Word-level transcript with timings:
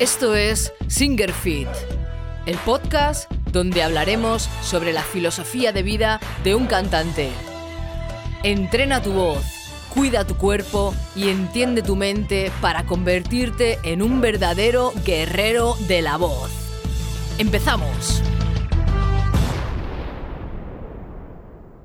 Esto 0.00 0.34
es 0.34 0.72
Singer 0.88 1.30
Fit, 1.30 1.68
el 2.46 2.56
podcast 2.56 3.30
donde 3.52 3.82
hablaremos 3.82 4.48
sobre 4.62 4.94
la 4.94 5.02
filosofía 5.02 5.72
de 5.72 5.82
vida 5.82 6.20
de 6.42 6.54
un 6.54 6.66
cantante. 6.66 7.28
Entrena 8.42 9.02
tu 9.02 9.12
voz, 9.12 9.44
cuida 9.92 10.26
tu 10.26 10.38
cuerpo 10.38 10.94
y 11.14 11.28
entiende 11.28 11.82
tu 11.82 11.96
mente 11.96 12.50
para 12.62 12.86
convertirte 12.86 13.78
en 13.82 14.00
un 14.00 14.22
verdadero 14.22 14.94
guerrero 15.04 15.74
de 15.86 16.00
la 16.00 16.16
voz. 16.16 16.50
¡Empezamos! 17.36 18.22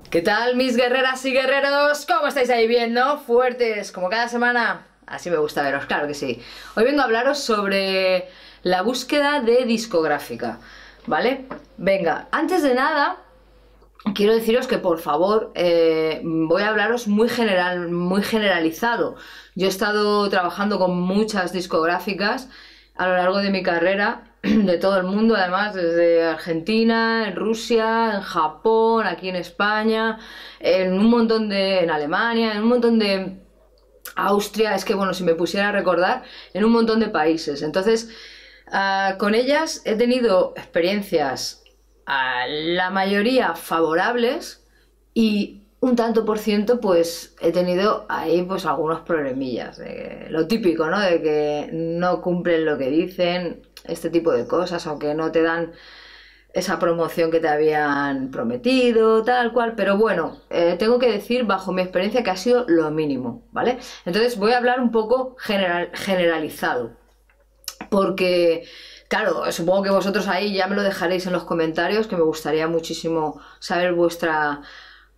¿Qué 0.10 0.22
tal 0.22 0.56
mis 0.56 0.78
guerreras 0.78 1.26
y 1.26 1.34
guerreros? 1.34 2.06
¿Cómo 2.06 2.28
estáis 2.28 2.50
ahí 2.50 2.66
viendo? 2.66 3.18
Fuertes, 3.18 3.92
como 3.92 4.10
cada 4.10 4.30
semana. 4.30 4.88
Así 5.08 5.30
me 5.30 5.38
gusta 5.38 5.62
veros, 5.62 5.86
claro 5.86 6.08
que 6.08 6.14
sí. 6.14 6.42
Hoy 6.76 6.84
vengo 6.84 7.02
a 7.02 7.06
hablaros 7.06 7.40
sobre 7.40 8.28
la 8.64 8.82
búsqueda 8.82 9.42
de 9.42 9.66
discográfica, 9.66 10.60
¿vale? 11.06 11.46
Venga, 11.78 12.28
antes 12.32 12.64
de 12.64 12.74
nada, 12.74 13.18
quiero 14.16 14.34
deciros 14.34 14.66
que 14.68 14.80
por 14.80 15.00
favor 15.00 15.52
eh, 15.54 16.22
voy 16.24 16.64
a 16.64 16.70
hablaros 16.70 17.08
muy 17.08 17.30
general, 17.30 17.90
muy 17.90 18.24
generalizado. 18.24 19.16
Yo 19.54 19.68
he 19.68 19.70
estado 19.70 20.28
trabajando 20.30 20.80
con 20.80 21.00
muchas 21.00 21.54
discográficas 21.54 22.50
a 22.96 23.08
lo 23.08 23.14
largo 23.16 23.38
de 23.38 23.52
mi 23.52 23.62
carrera, 23.62 24.34
de 24.42 24.78
todo 24.78 24.98
el 24.98 25.04
mundo, 25.04 25.36
además, 25.36 25.76
desde 25.76 26.24
Argentina, 26.24 27.28
en 27.28 27.36
Rusia, 27.36 28.16
en 28.16 28.22
Japón, 28.22 29.06
aquí 29.06 29.30
en 29.30 29.36
España, 29.36 30.18
en 30.60 30.94
un 30.94 31.10
montón 31.10 31.50
de. 31.50 31.82
en 31.82 31.92
Alemania, 31.92 32.54
en 32.54 32.64
un 32.64 32.70
montón 32.70 32.98
de 32.98 33.45
Austria, 34.16 34.76
es 34.76 34.86
que 34.86 34.94
bueno, 34.96 35.14
si 35.14 35.24
me 35.24 35.36
pusiera 35.36 35.70
a 35.70 35.72
recordar, 35.72 36.24
en 36.54 36.64
un 36.66 36.72
montón 36.72 37.00
de 37.00 37.10
países. 37.10 37.62
Entonces, 37.62 38.10
ah, 38.72 39.16
con 39.18 39.36
ellas 39.36 39.82
he 39.86 39.96
tenido 39.96 40.54
experiencias, 40.58 41.64
a 42.06 42.48
la 42.48 42.90
mayoría 42.90 43.56
favorables 43.56 44.64
y 45.14 45.62
un 45.80 45.96
tanto 45.96 46.26
por 46.26 46.40
ciento, 46.40 46.80
pues 46.80 47.36
he 47.42 47.52
tenido 47.52 48.06
ahí 48.10 48.44
pues 48.44 48.66
algunos 48.66 49.02
problemillas. 49.02 49.80
Lo 50.30 50.48
típico, 50.48 50.88
¿no? 50.88 51.00
De 51.00 51.22
que 51.22 51.70
no 51.72 52.22
cumplen 52.22 52.66
lo 52.66 52.78
que 52.78 52.90
dicen, 52.90 53.62
este 53.84 54.10
tipo 54.10 54.32
de 54.32 54.48
cosas, 54.48 54.88
aunque 54.88 55.14
no 55.14 55.32
te 55.32 55.42
dan 55.44 55.74
esa 56.56 56.80
promoción 56.80 57.32
que 57.32 57.42
te 57.42 57.50
habían 57.50 58.32
prometido, 58.32 59.24
tal 59.24 59.52
cual, 59.52 59.74
pero 59.76 59.98
bueno, 59.98 60.38
eh, 60.50 60.78
tengo 60.80 61.00
que 61.00 61.12
decir 61.12 61.44
bajo 61.44 61.74
mi 61.74 61.82
experiencia 61.82 62.24
que 62.24 62.30
ha 62.32 62.38
sido 62.38 62.64
lo 62.70 62.90
mínimo, 62.92 63.44
¿vale? 63.52 63.78
Entonces 64.06 64.38
voy 64.38 64.54
a 64.54 64.58
hablar 64.58 64.80
un 64.80 64.90
poco 64.90 65.36
general, 65.38 65.92
generalizado, 65.94 66.94
porque, 67.90 68.64
claro, 69.10 69.52
supongo 69.52 69.84
que 69.84 69.90
vosotros 69.90 70.30
ahí 70.30 70.54
ya 70.54 70.68
me 70.68 70.78
lo 70.78 70.84
dejaréis 70.84 71.26
en 71.28 71.34
los 71.34 71.44
comentarios, 71.44 72.08
que 72.08 72.16
me 72.16 72.24
gustaría 72.24 72.70
muchísimo 72.70 73.42
saber 73.60 73.94
vuestra, 73.94 74.62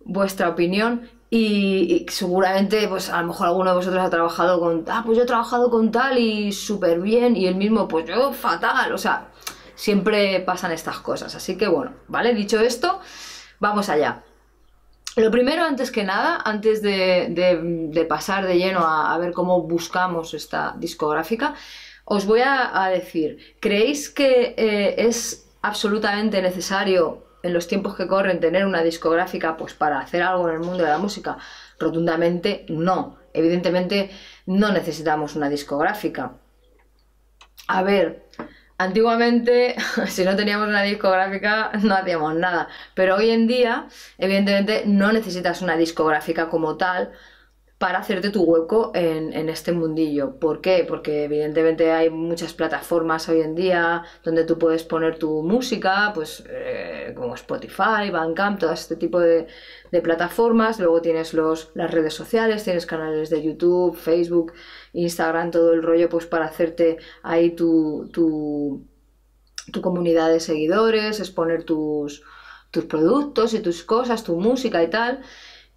vuestra 0.00 0.48
opinión. 0.48 1.08
Y, 1.30 2.06
y, 2.06 2.10
seguramente, 2.10 2.88
pues 2.88 3.10
a 3.10 3.20
lo 3.20 3.28
mejor 3.28 3.48
alguno 3.48 3.70
de 3.70 3.76
vosotros 3.76 4.02
ha 4.02 4.10
trabajado 4.10 4.58
con, 4.60 4.84
ah, 4.88 5.02
pues 5.04 5.18
yo 5.18 5.24
he 5.24 5.26
trabajado 5.26 5.70
con 5.70 5.92
tal 5.92 6.18
y 6.18 6.52
súper 6.52 7.00
bien, 7.00 7.36
y 7.36 7.46
el 7.46 7.54
mismo, 7.54 7.86
pues 7.86 8.06
yo 8.06 8.32
fatal, 8.32 8.92
o 8.92 8.98
sea, 8.98 9.28
siempre 9.78 10.40
pasan 10.40 10.72
estas 10.72 10.98
cosas. 10.98 11.34
Así 11.34 11.56
que 11.56 11.68
bueno, 11.68 11.92
¿vale? 12.08 12.34
Dicho 12.34 12.60
esto, 12.60 13.00
vamos 13.60 13.88
allá. 13.88 14.24
Lo 15.16 15.30
primero, 15.30 15.64
antes 15.64 15.90
que 15.90 16.04
nada, 16.04 16.40
antes 16.44 16.82
de, 16.82 18.06
pasar 18.08 18.46
de 18.46 18.58
lleno 18.58 18.80
a, 18.80 19.16
ver 19.18 19.32
cómo 19.32 19.62
buscamos 19.62 20.34
esta 20.34 20.74
discográfica, 20.78 21.54
os 22.04 22.26
voy 22.26 22.40
a, 22.44 22.88
decir, 22.88 23.56
¿creéis 23.60 24.10
que 24.10 24.54
eh, 24.56 24.94
es 24.98 25.48
absolutamente 25.62 26.42
necesario 26.42 27.26
en 27.42 27.52
los 27.52 27.68
tiempos 27.68 27.94
que 27.96 28.06
corren 28.06 28.40
tener 28.40 28.66
una 28.66 28.82
discográfica 28.82 29.56
pues 29.56 29.74
para 29.74 30.00
hacer 30.00 30.22
algo 30.22 30.48
en 30.48 30.54
el 30.56 30.60
mundo 30.60 30.84
de 30.84 30.90
la 30.90 30.98
música? 30.98 31.38
Rotundamente 31.78 32.66
no. 32.68 33.16
Evidentemente 33.32 34.10
no 34.46 34.72
necesitamos 34.72 35.36
una 35.36 35.48
discográfica. 35.48 36.32
A 37.68 37.82
ver, 37.82 38.27
Antiguamente, 38.78 39.74
si 40.06 40.24
no 40.24 40.36
teníamos 40.36 40.68
una 40.68 40.82
discográfica, 40.82 41.72
no 41.82 41.94
hacíamos 41.94 42.34
nada. 42.36 42.68
Pero 42.94 43.16
hoy 43.16 43.30
en 43.30 43.46
día, 43.48 43.88
evidentemente, 44.18 44.84
no 44.86 45.12
necesitas 45.12 45.62
una 45.62 45.76
discográfica 45.76 46.48
como 46.48 46.76
tal 46.76 47.12
para 47.78 47.98
hacerte 48.00 48.30
tu 48.30 48.42
hueco 48.42 48.90
en, 48.94 49.48
este 49.48 49.70
mundillo. 49.72 50.38
¿Por 50.40 50.60
qué? 50.60 50.84
Porque 50.86 51.24
evidentemente 51.24 51.92
hay 51.92 52.10
muchas 52.10 52.52
plataformas 52.52 53.28
hoy 53.28 53.40
en 53.40 53.54
día 53.54 54.02
donde 54.24 54.44
tú 54.44 54.58
puedes 54.58 54.82
poner 54.82 55.16
tu 55.18 55.42
música, 55.42 56.10
pues 56.12 56.44
eh, 56.48 57.12
como 57.16 57.34
Spotify, 57.34 58.10
Bandcamp, 58.12 58.58
todo 58.58 58.72
este 58.72 58.96
tipo 58.96 59.20
de, 59.20 59.46
plataformas. 60.02 60.80
Luego 60.80 61.00
tienes 61.00 61.34
los, 61.34 61.70
las 61.74 61.90
redes 61.90 62.14
sociales, 62.14 62.64
tienes 62.64 62.84
canales 62.84 63.30
de 63.30 63.42
YouTube, 63.42 63.96
Facebook, 63.96 64.52
Instagram, 64.92 65.50
todo 65.50 65.72
el 65.72 65.82
rollo, 65.82 66.08
pues 66.08 66.26
para 66.26 66.46
hacerte 66.46 66.98
ahí 67.22 67.50
tu, 67.50 68.08
tu, 68.12 68.86
tu 69.72 69.80
comunidad 69.80 70.30
de 70.30 70.40
seguidores, 70.40 71.20
exponer 71.20 71.64
tus, 71.64 72.22
tus 72.70 72.84
productos 72.84 73.54
y 73.54 73.60
tus 73.60 73.82
cosas, 73.82 74.24
tu 74.24 74.36
música 74.36 74.82
y 74.82 74.90
tal. 74.90 75.20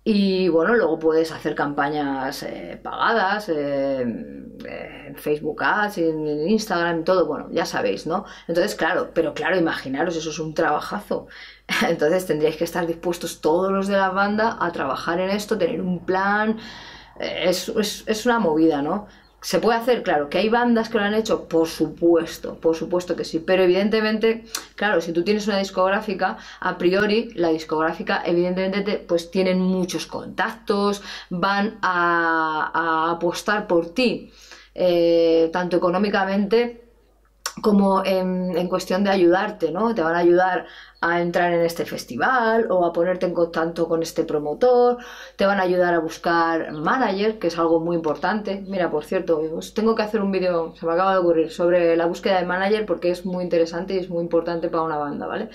Y 0.04 0.50
bueno, 0.50 0.74
luego 0.74 0.98
puedes 0.98 1.32
hacer 1.32 1.54
campañas 1.54 2.42
eh, 2.42 2.80
pagadas 2.82 3.50
eh, 3.50 4.02
en 4.02 5.16
Facebook 5.16 5.62
Ads, 5.64 6.00
en, 6.00 6.50
Instagram, 6.50 7.04
todo, 7.04 7.28
bueno, 7.28 7.50
ya 7.52 7.66
sabéis, 7.66 8.08
¿no? 8.08 8.26
Entonces, 8.48 8.74
claro, 8.76 9.12
pero 9.14 9.36
claro, 9.36 9.58
imaginaros, 9.58 10.16
eso 10.16 10.32
es 10.32 10.40
un 10.40 10.56
trabajazo. 10.56 11.28
Entonces 11.88 12.26
tendríais 12.26 12.58
que 12.58 12.64
estar 12.64 12.88
dispuestos 12.88 13.42
todos 13.42 13.72
los 13.72 13.88
de 13.88 13.98
la 13.98 14.10
banda 14.10 14.58
a 14.60 14.72
trabajar 14.72 15.20
en 15.20 15.30
esto, 15.30 15.58
tener 15.58 15.82
un 15.82 16.04
plan. 16.04 16.58
Es, 17.20 17.70
es, 17.70 18.04
es 18.08 18.26
una 18.26 18.40
movida, 18.40 18.82
¿no? 18.82 19.08
¿Se 19.42 19.60
puede 19.60 19.80
hacer? 19.80 20.04
Claro, 20.04 20.30
que 20.30 20.38
hay 20.38 20.50
bandas 20.50 20.90
que 20.90 21.00
lo 21.00 21.04
han 21.04 21.16
hecho, 21.16 21.48
por 21.48 21.68
supuesto, 21.68 22.56
por 22.60 22.76
supuesto 22.76 23.16
que 23.16 23.26
sí, 23.26 23.40
pero 23.40 23.64
evidentemente, 23.64 24.46
claro, 24.76 25.02
si 25.02 25.14
tú 25.14 25.24
tienes 25.24 25.48
una 25.48 25.58
discográfica, 25.58 26.38
a 26.60 26.78
priori 26.78 27.32
la 27.34 27.50
discográfica 27.50 28.22
evidentemente 28.24 29.00
pues 29.00 29.32
tienen 29.32 29.60
muchos 29.60 30.06
contactos, 30.06 31.02
van 31.32 31.80
a, 31.82 33.10
apostar 33.12 33.66
por 33.66 33.96
ti, 33.96 34.32
eh, 34.76 35.50
tanto 35.52 35.76
económicamente 35.78 36.91
como 37.62 38.04
en, 38.06 38.58
en, 38.58 38.68
cuestión 38.70 39.04
de 39.04 39.10
ayudarte, 39.10 39.72
¿no? 39.72 39.94
Te 39.94 40.02
van 40.02 40.16
a 40.16 40.20
ayudar 40.20 40.66
a 41.02 41.22
entrar 41.22 41.52
en 41.54 41.62
este 41.62 41.86
festival 41.86 42.68
o 42.70 42.86
a 42.86 42.94
ponerte 42.94 43.26
en 43.26 43.34
contacto 43.34 43.88
con 43.88 44.04
este 44.04 44.24
promotor, 44.24 44.98
te 45.36 45.46
van 45.46 45.60
a 45.60 45.64
ayudar 45.64 45.94
a 45.94 46.00
buscar 46.00 46.72
manager, 46.72 47.40
que 47.40 47.48
es 47.48 47.58
algo 47.58 47.80
muy 47.80 47.96
importante. 47.96 48.64
Mira, 48.68 48.90
por 48.90 49.04
cierto, 49.04 49.42
tengo 49.76 49.96
que 49.96 50.04
hacer 50.04 50.22
un 50.22 50.32
vídeo, 50.32 50.74
se 50.80 50.86
me 50.86 50.94
acaba 50.94 51.14
de 51.14 51.20
ocurrir, 51.20 51.52
sobre 51.52 51.96
la 51.98 52.06
búsqueda 52.06 52.40
de 52.40 52.46
manager 52.46 52.86
porque 52.86 53.12
es 53.12 53.26
muy 53.26 53.44
interesante 53.44 53.96
y 53.96 53.98
es 53.98 54.10
muy 54.10 54.24
importante 54.24 54.70
para 54.70 54.84
una 54.84 54.98
banda, 54.98 55.28
¿vale? 55.28 55.50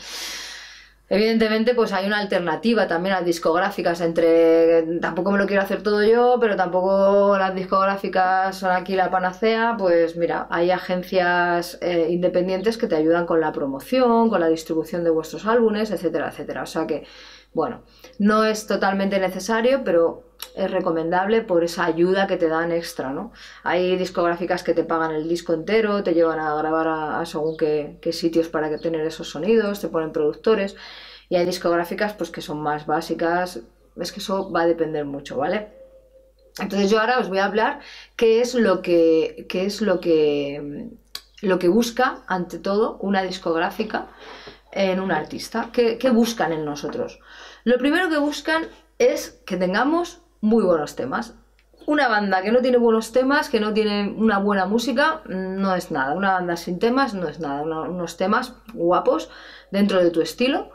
Evidentemente, 1.08 1.74
pues 1.74 1.92
hay 1.92 2.06
una 2.06 2.18
alternativa 2.18 2.88
también 2.88 3.14
a 3.14 3.20
discográficas 3.20 4.00
entre 4.00 4.98
tampoco 5.00 5.30
me 5.30 5.38
lo 5.38 5.46
quiero 5.46 5.62
hacer 5.62 5.80
todo 5.82 6.02
yo, 6.02 6.38
pero 6.40 6.56
tampoco 6.56 7.38
las 7.38 7.54
discográficas 7.54 8.56
son 8.56 8.72
aquí 8.72 8.96
la 8.96 9.08
panacea. 9.08 9.76
Pues 9.78 10.16
mira, 10.16 10.48
hay 10.50 10.72
agencias 10.72 11.78
eh, 11.80 12.08
independientes 12.10 12.76
que 12.76 12.88
te 12.88 12.96
ayudan 12.96 13.24
con 13.24 13.40
la 13.40 13.52
promoción, 13.52 14.28
con 14.28 14.40
la 14.40 14.48
distribución 14.48 15.04
de 15.04 15.10
vuestros 15.10 15.46
álbumes, 15.46 15.92
etcétera, 15.92 16.28
etcétera. 16.30 16.64
O 16.64 16.66
sea 16.66 16.88
que, 16.88 17.04
bueno, 17.54 17.82
no 18.18 18.44
es 18.44 18.66
totalmente 18.66 19.20
necesario, 19.20 19.82
pero 19.84 20.25
es 20.56 20.70
recomendable 20.70 21.42
por 21.42 21.62
esa 21.64 21.84
ayuda 21.84 22.26
que 22.26 22.38
te 22.38 22.48
dan 22.48 22.72
extra, 22.72 23.10
¿no? 23.10 23.30
Hay 23.62 23.96
discográficas 23.96 24.62
que 24.62 24.72
te 24.72 24.84
pagan 24.84 25.12
el 25.12 25.28
disco 25.28 25.52
entero, 25.52 26.02
te 26.02 26.14
llevan 26.14 26.40
a 26.40 26.54
grabar 26.54 26.88
a, 26.88 27.26
según 27.26 27.56
qué, 27.58 27.98
sitios 28.12 28.48
para 28.48 28.70
que 28.70 28.78
tener 28.78 29.02
esos 29.02 29.28
sonidos, 29.28 29.80
te 29.80 29.88
ponen 29.88 30.12
productores, 30.12 30.74
y 31.28 31.36
hay 31.36 31.44
discográficas 31.44 32.14
pues 32.14 32.30
que 32.30 32.40
son 32.40 32.62
más 32.62 32.86
básicas, 32.86 33.60
es 34.00 34.12
que 34.12 34.20
eso 34.20 34.50
va 34.50 34.62
a 34.62 34.66
depender 34.66 35.04
mucho, 35.04 35.36
¿vale? 35.36 35.68
Entonces 36.58 36.90
yo 36.90 37.00
ahora 37.00 37.18
os 37.18 37.28
voy 37.28 37.38
a 37.38 37.44
hablar 37.44 37.80
qué 38.16 38.40
es 38.40 38.54
lo 38.54 38.80
que, 38.80 39.46
qué 39.50 39.66
es 39.66 39.82
lo 39.82 40.00
que, 40.00 40.88
lo 41.42 41.58
que 41.58 41.68
busca, 41.68 42.22
ante 42.28 42.58
todo, 42.58 42.96
una 43.02 43.22
discográfica 43.22 44.06
en 44.72 45.00
un 45.00 45.12
artista. 45.12 45.68
¿Qué, 45.70 45.98
¿Qué 45.98 46.08
buscan 46.08 46.52
en 46.52 46.64
nosotros? 46.64 47.20
Lo 47.64 47.76
primero 47.76 48.08
que 48.08 48.16
buscan 48.16 48.68
es 48.98 49.38
que 49.44 49.58
tengamos 49.58 50.22
muy 50.40 50.64
buenos 50.64 50.96
temas. 50.96 51.34
Una 51.86 52.08
banda 52.08 52.42
que 52.42 52.50
no 52.50 52.60
tiene 52.60 52.78
buenos 52.78 53.12
temas, 53.12 53.48
que 53.48 53.60
no 53.60 53.72
tiene 53.72 54.12
una 54.16 54.38
buena 54.38 54.66
música, 54.66 55.22
no 55.26 55.74
es 55.74 55.90
nada. 55.90 56.14
Una 56.14 56.32
banda 56.32 56.56
sin 56.56 56.78
temas 56.78 57.14
no 57.14 57.28
es 57.28 57.38
nada. 57.38 57.62
unos 57.62 58.16
temas 58.16 58.54
guapos 58.74 59.30
dentro 59.70 60.02
de 60.02 60.10
tu 60.10 60.20
estilo, 60.20 60.70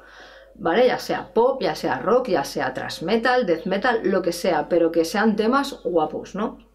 ¿vale? 0.56 0.88
Ya 0.88 1.00
sea 1.00 1.34
pop, 1.34 1.62
ya 1.62 1.76
sea 1.76 2.00
rock, 2.00 2.30
ya 2.30 2.46
sea 2.46 2.74
thrash 2.74 3.04
metal, 3.04 3.46
death 3.46 3.66
metal, 3.66 4.02
lo 4.04 4.22
que 4.22 4.32
sea, 4.32 4.70
pero 4.70 4.92
que 4.92 5.04
sean 5.04 5.36
temas 5.36 5.82
guapos, 5.84 6.34
¿no? 6.34 6.71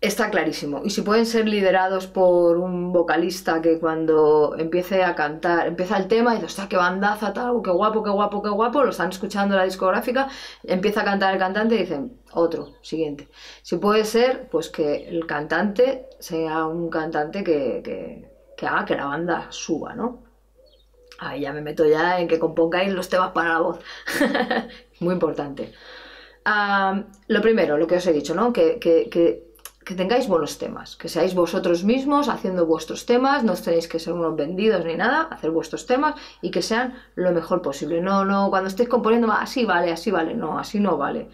Está 0.00 0.30
clarísimo. 0.30 0.82
Y 0.84 0.90
si 0.90 1.02
pueden 1.02 1.26
ser 1.26 1.48
liderados 1.48 2.06
por 2.06 2.58
un 2.58 2.92
vocalista 2.92 3.62
que 3.62 3.78
cuando 3.78 4.54
empiece 4.58 5.02
a 5.02 5.14
cantar, 5.14 5.66
empieza 5.66 5.96
el 5.96 6.06
tema 6.08 6.32
y 6.32 6.34
dice, 6.36 6.46
hostia, 6.46 6.68
qué 6.68 6.76
bandaza, 6.76 7.32
tal, 7.32 7.62
qué 7.64 7.70
guapo, 7.70 8.02
qué 8.02 8.10
guapo, 8.10 8.42
qué 8.42 8.50
guapo, 8.50 8.84
lo 8.84 8.90
están 8.90 9.08
escuchando 9.10 9.56
la 9.56 9.64
discográfica, 9.64 10.28
empieza 10.64 11.00
a 11.00 11.04
cantar 11.04 11.32
el 11.32 11.38
cantante 11.38 11.76
y 11.76 11.78
dicen, 11.78 12.20
otro, 12.32 12.74
siguiente. 12.82 13.28
Si 13.62 13.76
puede 13.78 14.04
ser, 14.04 14.48
pues 14.50 14.68
que 14.68 15.08
el 15.08 15.26
cantante 15.26 16.08
sea 16.18 16.66
un 16.66 16.90
cantante 16.90 17.42
que, 17.42 17.82
que, 18.56 18.66
haga 18.66 18.84
que 18.84 18.96
la 18.96 19.06
banda 19.06 19.46
suba, 19.50 19.94
¿no? 19.94 20.24
Ahí 21.18 21.42
ya 21.42 21.52
me 21.52 21.62
meto 21.62 21.86
ya 21.86 22.20
en 22.20 22.28
que 22.28 22.38
compongáis 22.38 22.92
los 22.92 23.08
temas 23.08 23.32
para 23.32 23.54
la 23.54 23.60
voz. 23.60 23.78
Muy 25.00 25.14
importante. 25.14 25.72
Ah, 26.44 27.04
lo 27.28 27.40
primero, 27.40 27.78
lo 27.78 27.86
que 27.86 27.96
os 27.96 28.06
he 28.06 28.12
dicho, 28.12 28.34
¿no? 28.34 28.52
que, 28.52 28.78
que 28.78 29.45
que 29.86 29.94
tengáis 29.94 30.26
buenos 30.26 30.58
temas, 30.58 30.96
que 30.96 31.08
seáis 31.08 31.32
vosotros 31.36 31.84
mismos 31.84 32.28
haciendo 32.28 32.66
vuestros 32.66 33.06
temas, 33.06 33.44
no 33.44 33.54
tenéis 33.54 33.86
que 33.86 34.00
ser 34.00 34.14
unos 34.14 34.34
vendidos 34.34 34.84
ni 34.84 34.96
nada, 34.96 35.28
hacer 35.30 35.52
vuestros 35.52 35.86
temas 35.86 36.16
y 36.42 36.50
que 36.50 36.60
sean 36.60 36.94
lo 37.14 37.30
mejor 37.30 37.62
posible. 37.62 38.00
No, 38.00 38.24
no, 38.24 38.50
cuando 38.50 38.66
estéis 38.66 38.88
componiendo, 38.88 39.30
así 39.30 39.64
vale, 39.64 39.92
así 39.92 40.10
vale, 40.10 40.34
no, 40.34 40.58
así 40.58 40.80
no 40.80 40.96
vale. 40.96 41.28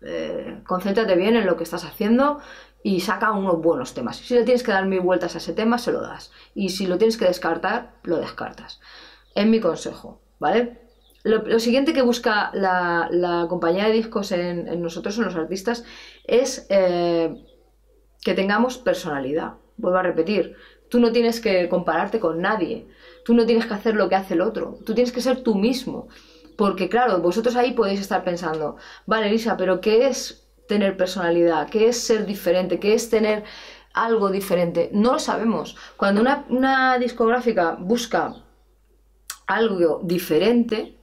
Eh, 0.00 0.62
concéntrate 0.66 1.14
bien 1.14 1.36
en 1.36 1.44
lo 1.44 1.58
que 1.58 1.64
estás 1.64 1.84
haciendo 1.84 2.40
y 2.82 3.00
saca 3.00 3.32
unos 3.32 3.60
buenos 3.60 3.92
temas. 3.92 4.16
Si 4.16 4.32
le 4.32 4.44
tienes 4.44 4.62
que 4.62 4.72
dar 4.72 4.86
mil 4.86 5.00
vueltas 5.00 5.34
a 5.34 5.38
ese 5.38 5.52
tema, 5.52 5.76
se 5.76 5.92
lo 5.92 6.00
das. 6.00 6.32
Y 6.54 6.70
si 6.70 6.86
lo 6.86 6.96
tienes 6.96 7.18
que 7.18 7.26
descartar, 7.26 7.96
lo 8.04 8.16
descartas. 8.16 8.80
Es 9.34 9.44
mi 9.44 9.60
consejo, 9.60 10.22
¿vale? 10.38 10.80
Lo, 11.22 11.60
siguiente 11.60 11.92
que 11.92 12.00
busca 12.00 12.50
la, 12.54 13.44
compañía 13.50 13.84
de 13.84 13.92
discos 13.92 14.32
en, 14.32 14.80
nosotros, 14.80 15.18
en 15.18 15.24
los 15.24 15.36
artistas, 15.36 15.84
es 16.24 16.66
eh, 16.70 17.44
que 18.22 18.34
tengamos 18.34 18.78
personalidad. 18.78 19.54
Vuelvo 19.76 19.98
a 19.98 20.02
repetir, 20.02 20.56
tú 20.88 21.00
no 21.00 21.12
tienes 21.12 21.40
que 21.40 21.68
compararte 21.68 22.20
con 22.20 22.40
nadie, 22.40 22.86
tú 23.24 23.34
no 23.34 23.46
tienes 23.46 23.66
que 23.66 23.74
hacer 23.74 23.94
lo 23.94 24.08
que 24.08 24.16
hace 24.16 24.34
el 24.34 24.42
otro, 24.42 24.78
tú 24.84 24.94
tienes 24.94 25.12
que 25.12 25.22
ser 25.22 25.42
tú 25.42 25.54
mismo. 25.54 26.08
Porque 26.56 26.90
claro, 26.90 27.20
vosotros 27.20 27.56
ahí 27.56 27.72
podéis 27.72 28.00
estar 28.00 28.22
pensando, 28.22 28.76
vale, 29.06 29.28
Elisa, 29.28 29.56
pero 29.56 29.80
¿qué 29.80 30.08
es 30.08 30.46
tener 30.68 30.96
personalidad? 30.96 31.70
¿Qué 31.70 31.88
es 31.88 31.98
ser 31.98 32.26
diferente? 32.26 32.78
¿Qué 32.78 32.92
es 32.92 33.08
tener 33.08 33.44
algo 33.94 34.30
diferente? 34.30 34.90
No 34.92 35.14
lo 35.14 35.18
sabemos. 35.18 35.76
Cuando 35.96 36.20
una, 36.20 36.44
una 36.50 36.98
discográfica 36.98 37.76
busca 37.80 38.34
algo 39.46 40.00
diferente, 40.04 40.99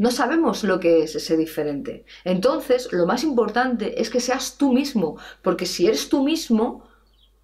no 0.00 0.10
sabemos 0.10 0.64
lo 0.64 0.80
que 0.80 1.02
es 1.02 1.14
ese 1.14 1.36
diferente. 1.36 2.06
Entonces, 2.24 2.90
lo 2.90 3.04
más 3.04 3.22
importante 3.22 4.00
es 4.00 4.08
que 4.08 4.18
seas 4.18 4.56
tú 4.56 4.72
mismo, 4.72 5.18
porque 5.42 5.66
si 5.66 5.86
eres 5.86 6.08
tú 6.08 6.24
mismo, 6.24 6.88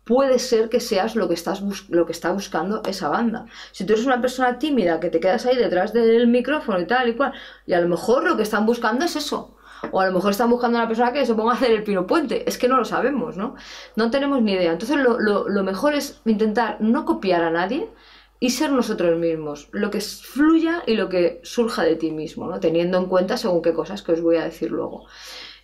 puede 0.05 0.39
ser 0.39 0.71
que 0.71 0.81
seas 0.81 1.17
lo 1.17 1.29
que, 1.29 1.35
estás 1.35 1.61
lo 1.91 2.07
que 2.07 2.13
está 2.13 2.33
buscando 2.33 2.81
esa 2.89 3.11
banda. 3.11 3.45
Si 3.73 3.85
tú 3.85 3.93
eres 3.93 4.07
una 4.07 4.23
persona 4.23 4.59
tímida, 4.59 5.01
que 5.01 5.11
te 5.11 5.21
quedas 5.21 5.45
ahí 5.45 5.55
detrás 5.55 5.93
del 5.93 6.29
micrófono 6.29 6.81
y 6.81 6.87
tal 6.87 7.11
y 7.11 7.15
cual, 7.15 7.35
y 7.67 7.75
a 7.75 7.81
lo 7.83 7.89
mejor 7.89 8.25
lo 8.25 8.39
que 8.39 8.45
están 8.45 8.65
buscando 8.65 9.05
es 9.05 9.17
eso. 9.17 9.55
O 9.91 10.01
a 10.01 10.07
lo 10.07 10.13
mejor 10.13 10.31
están 10.31 10.49
buscando 10.49 10.79
a 10.79 10.81
una 10.81 10.89
persona 10.89 11.13
que 11.13 11.27
se 11.27 11.35
ponga 11.35 11.53
a 11.53 11.57
hacer 11.57 11.73
el 11.73 11.85
pino 11.85 12.07
puente. 12.07 12.49
Es 12.49 12.57
que 12.57 12.69
no 12.69 12.79
lo 12.79 12.87
sabemos, 12.87 13.37
¿no? 13.37 13.55
No 13.97 14.11
tenemos 14.11 14.41
ni 14.41 14.53
idea. 14.53 14.73
Entonces 14.73 14.97
lo, 14.97 15.19
lo 15.47 15.63
mejor 15.63 15.95
es 15.95 16.23
intentar 16.25 16.79
no 16.81 17.05
copiar 17.05 17.43
a 17.43 17.51
nadie, 17.51 17.91
y 18.39 18.51
ser 18.51 18.71
nosotros 18.73 19.19
mismos, 19.19 19.69
lo 19.73 19.91
que 19.91 20.01
fluya 20.01 20.83
y 20.87 20.95
lo 20.95 21.09
que 21.09 21.41
surja 21.43 21.83
de 21.83 21.97
ti 21.97 22.11
mismo, 22.11 22.49
¿no? 22.49 22.61
teniendo 22.61 22.99
en 22.99 23.07
cuenta 23.07 23.37
según 23.37 23.63
qué 23.63 23.73
cosas 23.73 24.03
que 24.03 24.13
os 24.13 24.21
voy 24.21 24.37
a 24.37 24.45
decir 24.45 24.71
luego. 24.71 25.07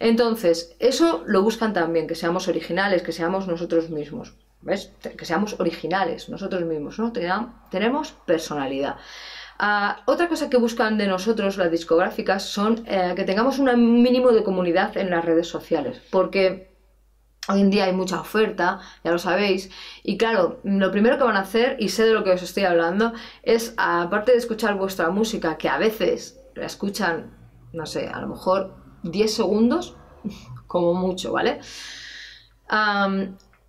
Entonces, 0.00 0.74
eso 0.80 1.22
lo 1.26 1.42
buscan 1.42 1.72
también, 1.72 2.08
que 2.08 2.16
seamos 2.16 2.48
originales, 2.48 3.02
que 3.02 3.12
seamos 3.12 3.46
nosotros 3.46 3.88
mismos, 3.90 4.34
¿ves? 4.60 4.90
Que 5.16 5.24
seamos 5.24 5.60
originales 5.60 6.28
nosotros 6.28 6.64
mismos, 6.64 6.98
¿no? 6.98 7.12
Tenemos 7.70 8.12
personalidad. 8.26 8.96
Ah, 9.60 10.02
otra 10.06 10.28
cosa 10.28 10.50
que 10.50 10.56
buscan 10.56 10.98
de 10.98 11.06
nosotros 11.06 11.56
las 11.56 11.70
discográficas 11.70 12.42
son 12.42 12.82
eh, 12.88 13.12
que 13.14 13.22
tengamos 13.22 13.60
un 13.60 14.02
mínimo 14.02 14.32
de 14.32 14.42
comunidad 14.42 14.96
en 14.96 15.10
las 15.10 15.24
redes 15.24 15.46
sociales, 15.46 16.00
porque 16.10 16.71
Hoy 17.48 17.60
en 17.60 17.70
día 17.70 17.84
hay 17.86 17.92
mucha 17.92 18.20
oferta, 18.20 18.80
ya 19.02 19.10
lo 19.10 19.18
sabéis, 19.18 19.70
y 20.04 20.16
claro, 20.16 20.60
lo 20.62 20.92
primero 20.92 21.18
que 21.18 21.24
van 21.24 21.36
a 21.36 21.40
hacer, 21.40 21.76
y 21.80 21.88
sé 21.88 22.04
de 22.04 22.14
lo 22.14 22.22
que 22.22 22.30
os 22.30 22.42
estoy 22.42 22.64
hablando, 22.64 23.12
es 23.42 23.74
aparte 23.76 24.30
de 24.30 24.38
escuchar 24.38 24.76
vuestra 24.76 25.10
música, 25.10 25.58
que 25.58 25.68
a 25.68 25.76
veces 25.76 26.40
la 26.54 26.66
escuchan, 26.66 27.36
no 27.72 27.84
sé, 27.84 28.06
a 28.06 28.20
lo 28.20 28.28
mejor 28.28 28.76
10 29.02 29.34
segundos, 29.34 29.96
como 30.68 30.94
mucho, 30.94 31.32
¿vale? 31.32 31.60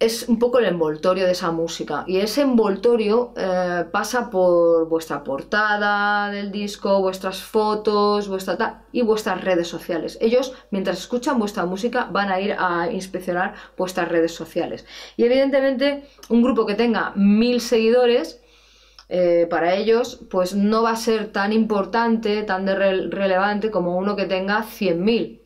Es 0.03 0.27
un 0.27 0.37
poco 0.37 0.59
el 0.59 0.65
envoltorio 0.65 1.25
de 1.25 1.31
esa 1.31 1.51
música. 1.51 2.03
Y 2.07 2.17
ese 2.17 2.41
envoltorio 2.41 3.33
eh, 3.37 3.85
pasa 3.89 4.29
por 4.29 4.89
vuestra 4.89 5.23
portada 5.23 6.29
del 6.29 6.51
disco, 6.51 6.99
vuestras 6.99 7.41
fotos, 7.41 8.27
vuestra 8.27 8.83
y 8.91 9.01
vuestras 9.01 9.41
redes 9.41 9.69
sociales. 9.69 10.17
Ellos, 10.19 10.53
mientras 10.71 10.97
escuchan 10.97 11.39
vuestra 11.39 11.65
música, 11.65 12.09
van 12.11 12.31
a 12.31 12.41
ir 12.41 12.53
a 12.59 12.91
inspeccionar 12.91 13.53
vuestras 13.77 14.09
redes 14.09 14.33
sociales. 14.33 14.85
Y 15.15 15.23
evidentemente, 15.23 16.03
un 16.29 16.43
grupo 16.43 16.65
que 16.65 16.75
tenga 16.75 17.13
mil 17.15 17.61
seguidores, 17.61 18.41
eh, 19.07 19.47
para 19.49 19.75
ellos, 19.75 20.19
pues 20.29 20.53
no 20.53 20.83
va 20.83 20.91
a 20.91 20.95
ser 20.95 21.31
tan 21.31 21.53
importante, 21.53 22.43
tan 22.43 22.67
relevante 22.67 23.71
como 23.71 23.97
uno 23.97 24.15
que 24.15 24.25
tenga 24.25 24.63
100.000. 24.63 25.42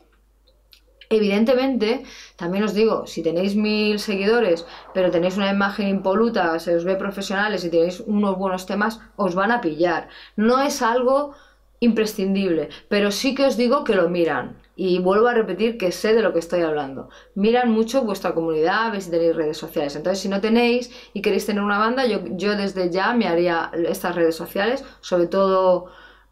Evidentemente, 1.09 2.03
también 2.35 2.63
os 2.63 2.73
digo, 2.73 3.07
si 3.07 3.23
tenéis 3.23 3.55
mil 3.55 3.99
seguidores, 3.99 4.65
pero 4.93 5.11
tenéis 5.11 5.37
una 5.37 5.51
imagen 5.51 5.87
impoluta, 5.87 6.59
se 6.59 6.75
os 6.75 6.83
ve 6.83 6.95
profesionales 6.95 7.63
y 7.63 7.69
tenéis 7.69 8.01
unos 8.01 8.37
buenos 8.37 8.65
temas, 8.65 8.99
os 9.15 9.33
van 9.33 9.51
a 9.51 9.61
pillar. 9.61 10.09
No 10.35 10.61
es 10.61 10.81
algo 10.81 11.33
imprescindible, 11.79 12.69
pero 12.89 13.11
sí 13.11 13.35
que 13.35 13.45
os 13.45 13.55
digo 13.55 13.83
que 13.83 13.95
lo 13.95 14.09
miran. 14.09 14.57
Y 14.75 14.99
vuelvo 14.99 15.27
a 15.27 15.33
repetir 15.33 15.77
que 15.77 15.91
sé 15.91 16.13
de 16.13 16.21
lo 16.21 16.33
que 16.33 16.39
estoy 16.39 16.61
hablando. 16.61 17.09
Miran 17.35 17.71
mucho 17.71 18.03
vuestra 18.03 18.33
comunidad, 18.33 18.91
veis 18.91 19.05
si 19.05 19.11
tenéis 19.11 19.35
redes 19.35 19.57
sociales. 19.57 19.95
Entonces, 19.95 20.21
si 20.21 20.29
no 20.29 20.41
tenéis 20.41 20.91
y 21.13 21.21
queréis 21.21 21.45
tener 21.45 21.63
una 21.63 21.79
banda, 21.79 22.05
yo, 22.05 22.19
yo 22.31 22.55
desde 22.55 22.91
ya 22.91 23.13
me 23.13 23.27
haría 23.27 23.71
estas 23.87 24.15
redes 24.15 24.35
sociales, 24.35 24.83
sobre 25.01 25.27
todo 25.27 25.87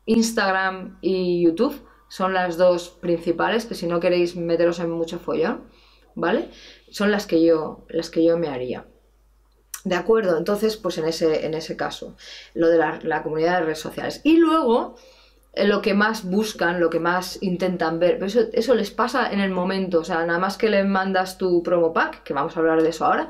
Instagram 0.05 0.97
y 1.01 1.43
YouTube 1.43 1.81
son 2.15 2.33
las 2.33 2.55
dos 2.55 2.87
principales, 2.87 3.65
que 3.65 3.75
si 3.75 3.87
no 3.87 3.99
queréis 3.99 4.37
meteros 4.37 4.79
en 4.79 4.89
mucho 4.89 5.19
follón, 5.19 5.65
¿vale? 6.15 6.49
Son 6.89 7.11
las 7.11 7.27
que 7.27 7.43
yo, 7.43 7.85
las 7.89 8.09
que 8.09 8.23
yo 8.23 8.37
me 8.37 8.47
haría. 8.47 8.85
De 9.83 9.95
acuerdo, 9.95 10.37
entonces, 10.37 10.77
pues 10.77 10.97
en 10.97 11.09
ese, 11.09 11.45
en 11.45 11.55
ese 11.55 11.75
caso, 11.75 12.15
lo 12.53 12.69
de 12.69 12.77
la, 12.77 13.21
comunidad 13.21 13.59
de 13.59 13.65
redes 13.65 13.79
sociales. 13.79 14.21
Y 14.23 14.37
luego, 14.37 14.95
eh, 15.51 15.67
lo 15.67 15.81
que 15.81 15.93
más 15.93 16.23
buscan, 16.23 16.79
lo 16.79 16.89
que 16.89 17.01
más 17.01 17.37
intentan 17.43 17.99
ver, 17.99 18.13
pero 18.13 18.27
eso, 18.27 18.43
eso, 18.53 18.75
les 18.75 18.91
pasa 18.91 19.29
en 19.33 19.41
el 19.41 19.51
momento, 19.51 19.99
o 19.99 20.05
sea, 20.05 20.25
nada 20.25 20.39
más 20.39 20.57
que 20.57 20.69
le 20.69 20.85
mandas 20.85 21.37
tu 21.37 21.63
promo 21.63 21.91
pack, 21.91 22.23
que 22.23 22.33
vamos 22.33 22.55
a 22.55 22.61
hablar 22.61 22.81
de 22.81 22.89
eso 22.91 23.03
ahora, 23.03 23.27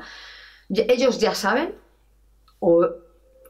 ellos 0.68 1.18
ya 1.18 1.34
saben 1.34 1.74
o 2.60 2.88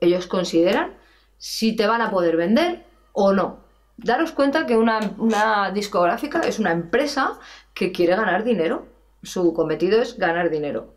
ellos 0.00 0.28
consideran 0.28 0.96
si 1.36 1.76
te 1.76 1.86
van 1.86 2.00
a 2.00 2.10
poder 2.10 2.38
vender 2.38 2.86
o 3.12 3.34
no 3.34 3.65
daros 3.96 4.32
cuenta 4.32 4.66
que 4.66 4.76
una, 4.76 5.70
discográfica 5.72 6.40
es 6.40 6.58
una 6.58 6.72
empresa 6.72 7.38
que 7.74 7.92
quiere 7.92 8.16
ganar 8.16 8.44
dinero. 8.44 8.86
Su 9.22 9.52
cometido 9.54 10.00
es 10.00 10.18
ganar 10.18 10.50
dinero. 10.50 10.94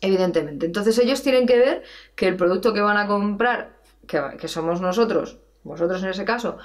Evidentemente. 0.00 0.66
Entonces 0.66 0.98
ellos 0.98 1.22
tienen 1.22 1.46
que 1.46 1.58
ver 1.58 1.82
que 2.14 2.28
el 2.28 2.36
producto 2.36 2.72
que 2.72 2.80
van 2.80 2.96
a 2.96 3.06
comprar, 3.06 3.76
que, 4.06 4.20
que 4.38 4.48
somos 4.48 4.80
nosotros, 4.80 5.38
vosotros 5.64 6.02
en 6.02 6.10
ese 6.10 6.24
caso, 6.24 6.58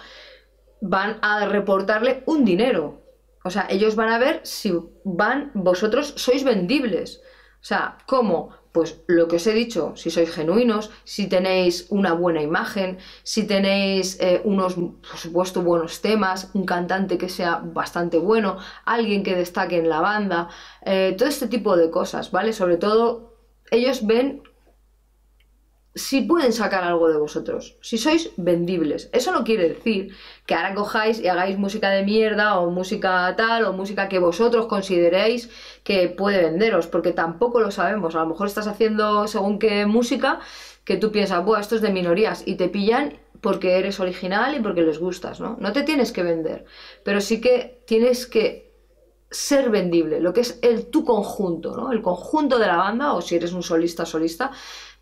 van 0.82 1.18
a 1.22 1.46
reportarle 1.46 2.24
un 2.26 2.46
dinero. 2.46 3.02
O 3.44 3.50
sea, 3.50 3.68
ellos 3.70 3.96
van 3.96 4.10
a 4.10 4.20
ver 4.20 4.42
si 4.44 4.74
van, 5.04 5.52
vosotros 5.54 6.14
sois 6.18 6.44
vendibles. 6.44 7.22
O 7.62 7.64
sea, 7.64 7.98
¿cómo? 8.06 8.61
Pues 8.72 9.02
lo 9.08 9.28
que 9.28 9.36
os 9.36 9.48
he 9.48 9.54
dicho, 9.54 9.94
si 9.96 10.10
sois 10.10 10.32
genuinos, 10.32 10.92
si 11.04 11.28
tenéis 11.28 11.88
una 11.90 12.14
buena 12.14 12.42
imagen, 12.42 13.00
si 13.24 13.46
tenéis 13.46 14.18
eh, 14.22 14.42
unos, 14.46 14.76
por 14.76 15.18
supuesto, 15.18 15.62
buenos 15.62 16.02
temas, 16.02 16.50
un 16.54 16.66
cantante 16.66 17.18
que 17.18 17.28
sea 17.28 17.62
bastante 17.62 18.18
bueno, 18.18 18.58
alguien 18.86 19.24
que 19.24 19.36
destaque 19.36 19.78
en 19.78 19.90
la 19.90 20.00
banda, 20.00 20.48
eh, 20.86 21.16
todo 21.18 21.28
este 21.28 21.48
tipo 21.48 21.76
de 21.76 21.90
cosas, 21.90 22.32
¿vale? 22.32 22.54
Sobre 22.54 22.78
todo, 22.78 23.36
ellos 23.72 24.06
ven 24.08 24.42
si 25.94 26.22
pueden 26.22 26.54
sacar 26.54 26.84
algo 26.84 27.10
de 27.10 27.18
vosotros, 27.18 27.78
si 27.82 27.98
sois 27.98 28.32
vendibles. 28.38 29.10
Eso 29.12 29.32
no 29.34 29.44
quiere 29.44 29.68
decir 29.68 30.16
que 30.46 30.56
ahora 30.56 30.74
cojáis 30.74 31.20
y 31.20 31.28
hagáis 31.28 31.58
música 31.58 31.90
de 31.90 32.04
mierda 32.04 32.60
o 32.60 32.72
música 32.72 33.34
tal 33.36 33.66
o 33.66 33.74
música 33.74 34.08
que 34.08 34.20
vosotros 34.20 34.68
consideréis 34.68 35.50
que 35.84 36.08
puede 36.08 36.42
venderos, 36.42 36.88
porque 36.88 37.12
tampoco 37.12 37.60
lo 37.60 37.72
sabemos. 37.72 38.16
A 38.16 38.20
lo 38.20 38.28
mejor 38.28 38.48
estás 38.48 38.68
haciendo 38.68 39.28
según 39.28 39.60
qué 39.60 39.86
música 39.86 40.40
que 40.86 40.98
tú 40.98 41.12
piensas, 41.12 41.44
Buah, 41.44 41.60
esto 41.60 41.76
es 41.76 41.82
de 41.82 41.92
minorías 41.92 42.44
y 42.46 42.56
te 42.56 42.70
pillan 42.70 43.20
porque 43.42 43.78
eres 43.78 44.00
original 44.00 44.56
y 44.56 44.60
porque 44.60 44.84
les 44.84 45.00
gustas, 45.00 45.40
¿no? 45.40 45.58
No 45.60 45.74
te 45.74 45.84
tienes 45.84 46.12
que 46.12 46.24
vender, 46.24 46.66
pero 47.04 47.20
sí 47.22 47.42
que 47.42 47.84
tienes 47.86 48.28
que 48.28 48.72
ser 49.32 49.70
vendible, 49.70 50.20
lo 50.20 50.34
que 50.34 50.42
es 50.42 50.60
el 50.62 50.88
tu 50.88 51.06
conjunto, 51.06 51.76
¿no? 51.76 51.92
El 51.92 52.02
conjunto 52.02 52.60
de 52.60 52.68
la 52.68 52.76
banda, 52.76 53.14
o 53.14 53.22
si 53.22 53.36
eres 53.36 53.54
un 53.54 53.64
solista 53.64 54.06
solista, 54.06 54.52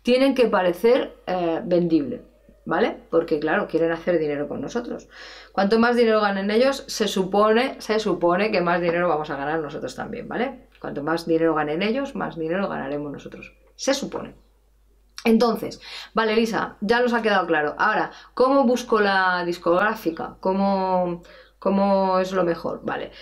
tienen 0.02 0.34
que 0.34 0.46
parecer 0.46 1.16
eh, 1.26 1.60
vendible, 1.64 2.22
¿vale? 2.64 2.96
Porque 3.10 3.38
claro, 3.38 3.66
quieren 3.66 3.92
hacer 3.92 4.18
dinero 4.18 4.48
con 4.48 4.60
nosotros. 4.60 5.08
Cuanto 5.52 5.78
más 5.78 5.96
dinero 5.96 6.20
ganen 6.20 6.50
ellos, 6.50 6.84
se 6.86 7.08
supone, 7.08 7.80
se 7.80 7.98
supone 7.98 8.50
que 8.50 8.60
más 8.60 8.80
dinero 8.80 9.08
vamos 9.08 9.30
a 9.30 9.36
ganar 9.36 9.60
nosotros 9.60 9.94
también, 9.94 10.28
¿vale? 10.28 10.68
Cuanto 10.80 11.02
más 11.02 11.26
dinero 11.26 11.54
ganen 11.54 11.82
ellos, 11.82 12.14
más 12.14 12.36
dinero 12.36 12.68
ganaremos 12.68 13.12
nosotros. 13.12 13.52
Se 13.76 13.94
supone. 13.94 14.34
Entonces, 15.24 15.80
vale, 16.14 16.34
Lisa, 16.34 16.76
ya 16.80 17.00
nos 17.00 17.12
ha 17.12 17.20
quedado 17.20 17.46
claro. 17.46 17.74
Ahora, 17.78 18.10
¿cómo 18.32 18.64
busco 18.64 19.00
la 19.00 19.44
discográfica? 19.44 20.36
¿Cómo, 20.40 21.22
cómo 21.58 22.18
es 22.20 22.32
lo 22.32 22.42
mejor? 22.42 22.80
Vale. 22.84 23.12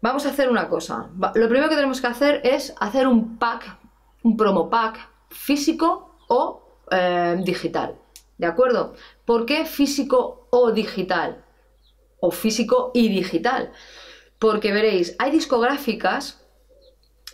Vamos 0.00 0.24
a 0.26 0.30
hacer 0.30 0.48
una 0.48 0.68
cosa. 0.68 1.10
Lo 1.34 1.48
primero 1.48 1.68
que 1.68 1.74
tenemos 1.74 2.00
que 2.00 2.06
hacer 2.06 2.40
es 2.44 2.74
hacer 2.78 3.08
un 3.08 3.38
pack, 3.38 3.76
un 4.22 4.36
promo 4.36 4.70
pack 4.70 5.11
físico 5.32 6.16
o 6.28 6.62
eh, 6.90 7.36
digital. 7.44 7.98
¿De 8.38 8.46
acuerdo? 8.46 8.94
¿Por 9.24 9.46
qué 9.46 9.64
físico 9.64 10.48
o 10.50 10.72
digital? 10.72 11.44
O 12.20 12.30
físico 12.30 12.90
y 12.94 13.08
digital. 13.08 13.72
Porque 14.38 14.72
veréis, 14.72 15.14
hay 15.18 15.30
discográficas 15.30 16.40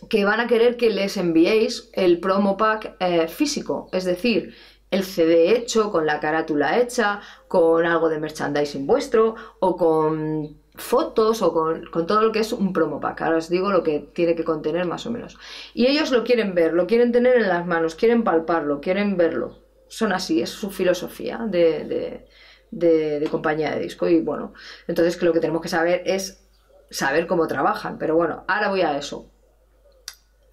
que 0.09 0.25
van 0.25 0.39
a 0.39 0.47
querer 0.47 0.77
que 0.77 0.89
les 0.89 1.17
enviéis 1.17 1.89
el 1.93 2.19
promo 2.19 2.55
pack 2.57 2.95
eh, 2.99 3.27
físico, 3.27 3.89
es 3.91 4.05
decir, 4.05 4.55
el 4.91 5.03
CD 5.03 5.55
hecho, 5.55 5.91
con 5.91 6.05
la 6.05 6.19
carátula 6.19 6.79
hecha, 6.79 7.21
con 7.47 7.85
algo 7.85 8.09
de 8.09 8.19
merchandising 8.19 8.87
vuestro 8.87 9.35
o 9.59 9.75
con 9.75 10.57
fotos 10.79 11.41
o 11.41 11.53
con, 11.53 12.07
todo 12.07 12.21
lo 12.21 12.31
que 12.31 12.39
es 12.39 12.53
un 12.53 12.73
promo 12.73 12.99
pack. 12.99 13.21
Ahora 13.21 13.37
os 13.37 13.49
digo 13.49 13.71
lo 13.71 13.83
que 13.83 13.99
tiene 13.99 14.35
que 14.35 14.43
contener 14.43 14.85
más 14.85 15.05
o 15.05 15.11
menos. 15.11 15.37
Y 15.73 15.87
ellos 15.87 16.11
lo 16.11 16.23
quieren 16.23 16.55
ver, 16.55 16.73
lo 16.73 16.87
quieren 16.87 17.11
tener 17.11 17.37
en 17.37 17.47
las 17.47 17.65
manos, 17.65 17.95
quieren 17.95 18.23
palparlo, 18.23 18.81
quieren 18.81 19.17
verlo. 19.17 19.59
Son 19.87 20.11
así, 20.13 20.41
es 20.41 20.49
su 20.49 20.69
filosofía 20.69 21.45
de, 21.47 22.25
de, 22.71 23.27
compañía 23.29 23.71
de 23.71 23.81
disco. 23.81 24.07
Y 24.07 24.21
bueno, 24.21 24.53
entonces 24.87 25.21
lo 25.21 25.33
que 25.33 25.39
tenemos 25.39 25.61
que 25.61 25.69
saber 25.69 26.03
es 26.05 26.47
saber 26.89 27.27
cómo 27.27 27.47
trabajan. 27.47 27.97
Pero 27.97 28.15
bueno, 28.15 28.43
ahora 28.47 28.69
voy 28.69 28.81
a 28.81 28.97
eso. 28.97 29.29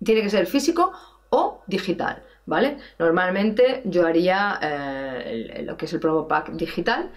Tiene 0.02 0.22
que 0.22 0.30
ser 0.30 0.46
físico 0.46 0.92
o 1.30 1.62
digital, 1.66 2.22
¿vale? 2.44 2.78
Normalmente 2.98 3.82
yo 3.84 4.06
haría 4.06 4.58
eh, 4.62 5.62
lo 5.64 5.76
que 5.76 5.86
es 5.86 5.92
el 5.92 6.00
promo 6.00 6.28
pack 6.28 6.52
digital 6.52 7.12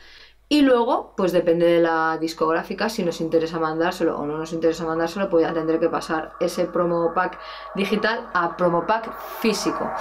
y 0.52 0.64
luego, 0.64 1.14
pues 1.16 1.32
depende 1.32 1.68
de 1.68 1.80
la 1.80 2.18
discográfica, 2.18 2.90
si 2.90 3.04
nos 3.04 3.22
interesa 3.22 3.60
mandárselo 3.60 4.18
o 4.18 4.26
no 4.26 4.36
nos 4.36 4.52
interesa 4.52 4.84
mandárselo, 4.84 5.30
pues 5.30 5.46
ya 5.46 5.54
tendré 5.54 5.80
que 5.80 5.90
pasar 5.90 6.32
ese 6.40 6.66
promo 6.66 7.14
pack 7.14 7.38
digital 7.76 8.28
a 8.34 8.58
promo 8.58 8.88
pack 8.88 9.14
físico. 9.42 9.92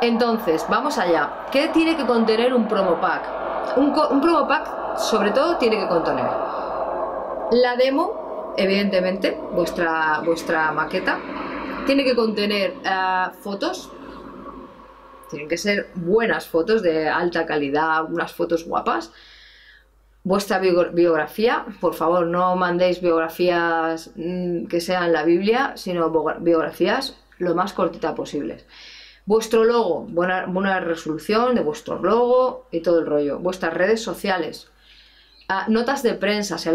Entonces, 0.00 0.64
vamos 0.68 0.98
allá. 0.98 1.46
¿Qué 1.50 1.66
tiene 1.66 1.96
que 1.96 2.06
contener 2.06 2.54
un 2.54 2.68
promo 2.68 3.00
pack? 3.00 3.76
Un, 3.76 3.92
promo 3.92 4.46
pack, 4.46 4.98
sobre 4.98 5.32
todo, 5.32 5.56
tiene 5.56 5.80
que 5.80 5.88
contener 5.88 6.26
la 7.50 7.74
demo, 7.76 8.54
evidentemente, 8.56 9.36
vuestra, 9.50 10.20
vuestra 10.24 10.70
maqueta. 10.70 11.18
Tiene 11.86 12.04
que 12.04 12.14
contener 12.14 12.74
eh, 12.84 13.26
fotos, 13.40 13.90
tienen 15.28 15.48
que 15.48 15.58
ser 15.58 15.90
buenas 15.96 16.46
fotos 16.46 16.82
de 16.82 17.08
alta 17.08 17.44
calidad, 17.46 18.04
unas 18.04 18.32
fotos 18.32 18.64
guapas 18.64 19.12
vuestra 20.24 20.58
biografía. 20.58 21.66
Por 21.80 21.94
favor, 21.94 22.26
no 22.26 22.56
mandéis 22.56 23.00
biografías 23.00 24.12
mm, 24.16 24.66
que 24.66 24.80
sean 24.80 25.12
la 25.12 25.24
Biblia, 25.24 25.72
sino 25.76 26.10
biografías 26.40 27.16
lo 27.38 27.54
más 27.54 27.72
cortita 27.72 28.14
posibles. 28.14 28.66
Vuestro 29.24 29.64
logo, 29.64 30.06
buena, 30.08 30.80
resolución 30.80 31.54
de 31.54 31.60
vuestro 31.62 32.00
logo 32.00 32.66
y 32.72 32.80
todo 32.80 33.00
el 33.00 33.06
rollo. 33.06 33.38
Vuestras 33.38 33.72
redes 33.74 34.02
sociales. 34.02 34.68
Ah, 35.48 35.66
notas 35.68 36.02
de 36.02 36.14
prensa, 36.14 36.58
si 36.58 36.70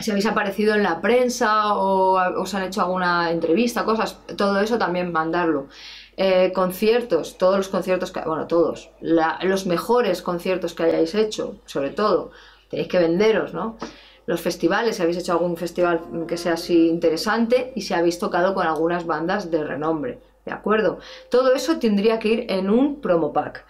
si 0.00 0.10
habéis 0.10 0.26
aparecido 0.26 0.74
en 0.74 0.82
la 0.82 1.00
prensa 1.00 1.74
o 1.74 2.18
os 2.40 2.54
han 2.54 2.64
hecho 2.64 2.80
alguna 2.80 3.30
entrevista, 3.30 3.84
cosas, 3.84 4.18
todo 4.36 4.60
eso 4.60 4.78
también 4.78 5.12
mandarlo. 5.12 5.68
Eh, 6.16 6.52
conciertos, 6.52 7.38
todos 7.38 7.56
los 7.56 7.68
conciertos, 7.68 8.12
que, 8.12 8.20
bueno, 8.20 8.46
todos, 8.46 8.90
los 9.00 9.66
mejores 9.66 10.20
conciertos 10.20 10.74
que 10.74 10.82
hayáis 10.82 11.14
hecho, 11.14 11.56
sobre 11.64 11.88
todo, 11.88 12.32
tenéis 12.68 12.88
que 12.88 12.98
venderos, 12.98 13.54
¿no? 13.54 13.78
Los 14.26 14.42
festivales, 14.42 14.96
si 14.96 15.02
habéis 15.02 15.16
hecho 15.16 15.32
algún 15.32 15.56
festival 15.56 16.00
que 16.28 16.36
sea 16.36 16.52
así 16.52 16.88
interesante 16.88 17.72
y 17.74 17.80
si 17.80 17.94
habéis 17.94 18.18
tocado 18.18 18.54
con 18.54 18.66
algunas 18.66 19.06
bandas 19.06 19.50
de 19.50 19.64
renombre, 19.64 20.18
¿de 20.44 20.52
acuerdo? 20.52 20.98
Todo 21.30 21.54
eso 21.54 21.78
tendría 21.78 22.18
que 22.18 22.28
ir 22.28 22.46
en 22.50 22.68
un 22.68 23.00
promo 23.00 23.32
pack. 23.32 23.64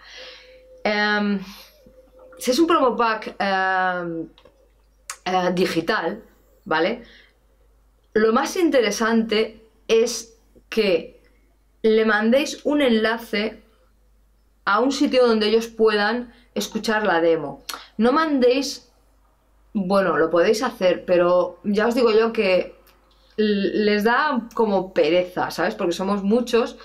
Em, 0.83 1.39
si 2.37 2.51
es 2.51 2.59
un 2.59 2.67
promo 2.67 2.95
pack 2.97 3.35
em, 3.39 4.27
eh, 5.25 5.51
digital, 5.53 6.21
¿vale? 6.65 7.03
Lo 8.13 8.33
más 8.33 8.57
interesante 8.57 9.65
es 9.87 10.37
que 10.69 11.12
le 11.83 12.05
mandéis 12.05 12.61
un 12.63 12.81
enlace 12.81 13.61
a 14.65 14.79
un 14.79 14.91
sitio 14.91 15.27
donde 15.27 15.47
ellos 15.47 15.67
puedan 15.67 16.33
escuchar 16.55 17.05
la 17.05 17.19
demo. 17.19 17.63
No 17.97 18.13
mandéis, 18.13 18.89
bueno, 19.73 20.17
lo 20.17 20.29
podéis 20.29 20.63
hacer, 20.63 21.03
pero 21.05 21.59
ya 21.63 21.87
os 21.87 21.95
digo 21.95 22.11
yo 22.11 22.31
que 22.31 22.75
les 23.35 24.03
da 24.03 24.47
como 24.53 24.93
pereza, 24.93 25.51
¿sabes? 25.51 25.75
Porque 25.75 25.93
somos 25.93 26.23
muchos 26.23 26.77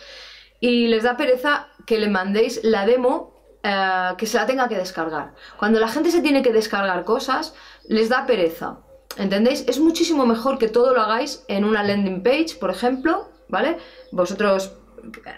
y 0.61 0.89
les 0.89 1.05
da 1.05 1.17
pereza 1.17 1.69
que 1.87 1.99
le 1.99 2.09
mandéis 2.09 2.61
la 2.65 2.85
demo 2.85 3.39
eh, 3.63 4.15
que 4.17 4.27
se 4.27 4.39
la 4.39 4.47
tenga 4.47 4.69
que 4.69 4.77
descargar. 4.77 5.35
Cuando 5.57 5.79
la 5.79 5.89
gente 5.89 6.11
se 6.11 6.23
tiene 6.23 6.43
que 6.43 6.53
descargar 6.53 7.05
cosas, 7.05 7.55
les 7.87 8.09
da 8.09 8.27
pereza. 8.27 8.79
¿Entendéis? 9.17 9.65
Es 9.69 9.79
muchísimo 9.79 10.27
mejor 10.27 10.59
que 10.59 10.69
todo 10.69 10.93
lo 10.93 11.01
hagáis 11.03 11.45
en 11.49 11.65
una 11.65 11.83
landing 11.83 12.23
page, 12.23 12.57
por 12.59 12.71
ejemplo, 12.71 13.29
¿vale? 13.49 13.79
Vosotros 14.13 14.73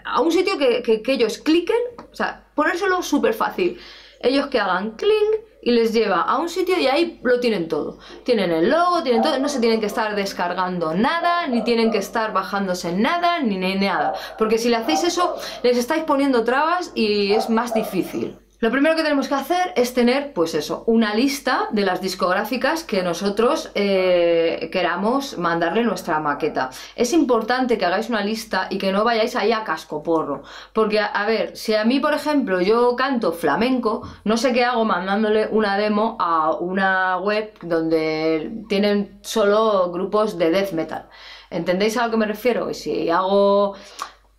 a 0.03 0.21
un 0.21 0.31
sitio 0.31 0.57
que, 0.57 1.01
ellos 1.07 1.37
cliquen, 1.37 1.77
o 2.11 2.15
sea, 2.15 2.45
ponérselo 2.55 3.01
súper 3.01 3.33
fácil. 3.33 3.79
Ellos 4.19 4.47
que 4.47 4.59
hagan 4.59 4.91
clink 4.91 5.41
y 5.63 5.71
les 5.71 5.93
lleva 5.93 6.21
a 6.21 6.37
un 6.37 6.49
sitio 6.49 6.77
y 6.77 6.87
ahí 6.87 7.19
lo 7.23 7.39
tienen 7.39 7.67
todo. 7.67 7.99
Tienen 8.23 8.51
el 8.51 8.69
logo, 8.69 9.03
tienen 9.03 9.21
todo, 9.21 9.39
no 9.39 9.49
se 9.49 9.59
tienen 9.59 9.79
que 9.79 9.87
estar 9.87 10.15
descargando 10.15 10.93
nada, 10.93 11.47
ni 11.47 11.63
tienen 11.63 11.91
que 11.91 11.97
estar 11.97 12.33
bajándose 12.33 12.91
nada, 12.93 13.39
ni 13.39 13.57
nada. 13.57 14.13
Porque 14.37 14.57
si 14.57 14.69
le 14.69 14.77
hacéis 14.77 15.03
eso, 15.03 15.35
les 15.63 15.77
estáis 15.77 16.03
poniendo 16.03 16.43
trabas 16.43 16.91
y 16.95 17.33
es 17.33 17.49
más 17.49 17.73
difícil. 17.73 18.40
Lo 18.61 18.69
primero 18.69 18.95
que 18.95 19.01
tenemos 19.01 19.27
que 19.27 19.33
hacer 19.33 19.73
es 19.75 19.95
tener, 19.95 20.33
pues 20.33 20.53
eso, 20.53 20.83
una 20.85 21.15
lista 21.15 21.67
de 21.71 21.81
las 21.81 21.99
discográficas 21.99 22.83
que 22.83 23.01
nosotros 23.01 23.71
eh, 23.73 24.69
queramos 24.71 25.35
mandarle 25.39 25.83
nuestra 25.83 26.19
maqueta. 26.19 26.69
Es 26.95 27.11
importante 27.11 27.79
que 27.79 27.85
hagáis 27.85 28.09
una 28.09 28.23
lista 28.23 28.67
y 28.69 28.77
que 28.77 28.91
no 28.91 29.03
vayáis 29.03 29.35
ahí 29.35 29.51
a 29.51 29.63
cascoporro. 29.63 30.43
Porque, 30.73 30.99
a, 30.99 31.25
ver, 31.25 31.57
si 31.57 31.73
a 31.73 31.85
mí, 31.85 31.99
por 31.99 32.13
ejemplo, 32.13 32.61
yo 32.61 32.95
canto 32.95 33.31
flamenco, 33.31 34.07
no 34.25 34.37
sé 34.37 34.53
qué 34.53 34.63
hago 34.63 34.85
mandándole 34.85 35.47
una 35.47 35.75
demo 35.75 36.15
a 36.19 36.51
una 36.51 37.17
web 37.17 37.53
donde 37.63 38.63
tienen 38.69 39.17
solo 39.23 39.91
grupos 39.91 40.37
de 40.37 40.51
death 40.51 40.73
metal. 40.73 41.09
¿Entendéis 41.49 41.97
a 41.97 42.05
lo 42.05 42.11
que 42.11 42.17
me 42.17 42.27
refiero? 42.27 42.69
Y 42.69 42.75
si 42.75 43.09
hago 43.09 43.75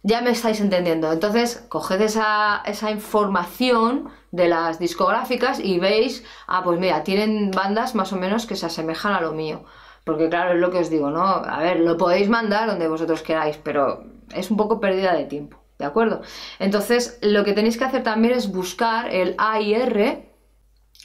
ya 0.02 0.20
me 0.20 0.30
estáis 0.30 0.60
entendiendo. 0.60 1.12
Entonces, 1.12 1.64
coged 1.68 2.00
esa, 2.00 2.62
esa, 2.66 2.90
información 2.90 4.10
de 4.30 4.48
las 4.48 4.78
discográficas 4.78 5.60
y 5.60 5.78
veis, 5.78 6.24
ah, 6.46 6.62
pues 6.64 6.78
mira, 6.80 7.04
tienen 7.04 7.50
bandas 7.50 7.94
más 7.94 8.12
o 8.12 8.16
menos 8.16 8.46
que 8.46 8.56
se 8.56 8.66
asemejan 8.66 9.12
a 9.12 9.20
lo 9.20 9.32
mío. 9.32 9.64
Porque 10.04 10.28
claro, 10.28 10.54
es 10.54 10.60
lo 10.60 10.70
que 10.70 10.78
os 10.78 10.90
digo, 10.90 11.10
¿no? 11.10 11.22
A 11.22 11.58
ver, 11.60 11.80
lo 11.80 11.96
podéis 11.96 12.28
mandar 12.28 12.68
donde 12.68 12.88
vosotros 12.88 13.22
queráis, 13.22 13.56
pero 13.62 14.04
es 14.34 14.50
un 14.50 14.56
poco 14.56 14.80
pérdida 14.80 15.14
de 15.14 15.26
tiempo, 15.26 15.58
¿de 15.78 15.84
acuerdo? 15.84 16.22
Entonces, 16.58 17.18
lo 17.22 17.44
que 17.44 17.52
tenéis 17.52 17.78
que 17.78 17.84
hacer 17.84 18.02
también 18.02 18.34
es 18.34 18.50
buscar 18.50 19.10
el 19.14 19.36
AIR, 19.38 20.31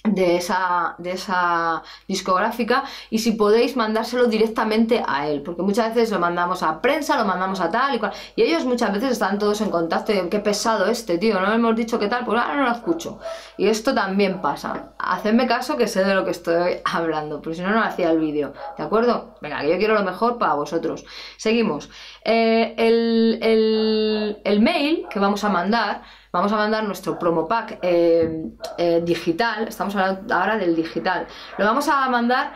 de 0.08 0.38
esa, 0.38 0.96
de 0.98 1.12
esa 1.12 1.84
discográfica 2.08 2.84
y 3.10 3.20
si 3.20 3.34
podéis 3.34 3.76
mandárselo 3.76 4.28
directamente 4.28 5.04
a 5.06 5.28
él, 5.28 5.42
porque 5.42 5.62
muchas 5.62 5.94
veces 5.94 6.12
lo 6.12 6.20
mandamos 6.20 6.64
a 6.64 6.82
prensa, 6.82 7.18
lo 7.18 7.26
mandamos 7.26 7.60
a 7.60 7.70
tal 7.72 7.96
y 7.96 8.00
cual, 8.00 8.14
y 8.36 8.44
ellos 8.44 8.66
muchas 8.66 8.94
veces 8.94 9.12
están 9.12 9.40
todos 9.40 9.62
en 9.62 9.70
contacto 9.70 10.14
y 10.14 10.30
qué 10.30 10.40
pesado 10.40 10.86
este 10.88 11.18
tío, 11.18 11.40
no 11.40 11.52
hemos 11.52 11.76
dicho 11.76 12.00
qué 12.00 12.08
tal, 12.08 12.26
pues 12.26 12.40
ahora 12.40 12.56
no 12.56 12.64
lo 12.64 12.72
escucho. 12.72 13.20
Y 13.58 13.68
esto 13.68 13.94
también 13.94 14.42
pasa. 14.42 14.94
Hacedme 14.98 15.48
caso 15.48 15.78
que 15.78 15.88
sé 15.88 16.04
de 16.04 16.16
lo 16.16 16.26
que 16.26 16.32
estoy 16.32 16.78
hablando, 16.86 17.42
porque 17.42 17.58
si 17.58 17.62
no, 17.62 17.72
no 17.72 17.84
hacía 17.84 18.12
el 18.12 18.20
vídeo, 18.20 18.54
¿de 18.78 18.84
acuerdo? 18.84 19.36
Venga, 19.42 19.62
que 19.62 19.70
yo 19.70 19.78
quiero 19.78 19.94
lo 19.94 20.04
mejor 20.04 20.38
para 20.38 20.54
vosotros. 20.54 21.06
Seguimos. 21.38 21.90
Eh, 22.24 22.76
el, 22.78 23.40
el, 23.42 24.42
el 24.44 24.62
mail 24.62 25.06
que 25.10 25.20
vamos 25.20 25.44
a 25.44 25.50
mandar 25.50 26.04
vamos 26.38 26.54
a 26.54 26.58
mandar 26.58 26.84
nuestro 26.84 27.18
promo 27.18 27.48
pack 27.48 27.80
eh, 27.82 28.52
eh, 28.78 29.02
digital, 29.04 29.68
estamos 29.68 29.96
hablando 29.96 30.34
ahora 30.34 30.56
del 30.58 30.76
digital, 30.76 31.28
lo 31.58 31.66
vamos 31.66 31.88
a 31.88 32.08
mandar 32.10 32.54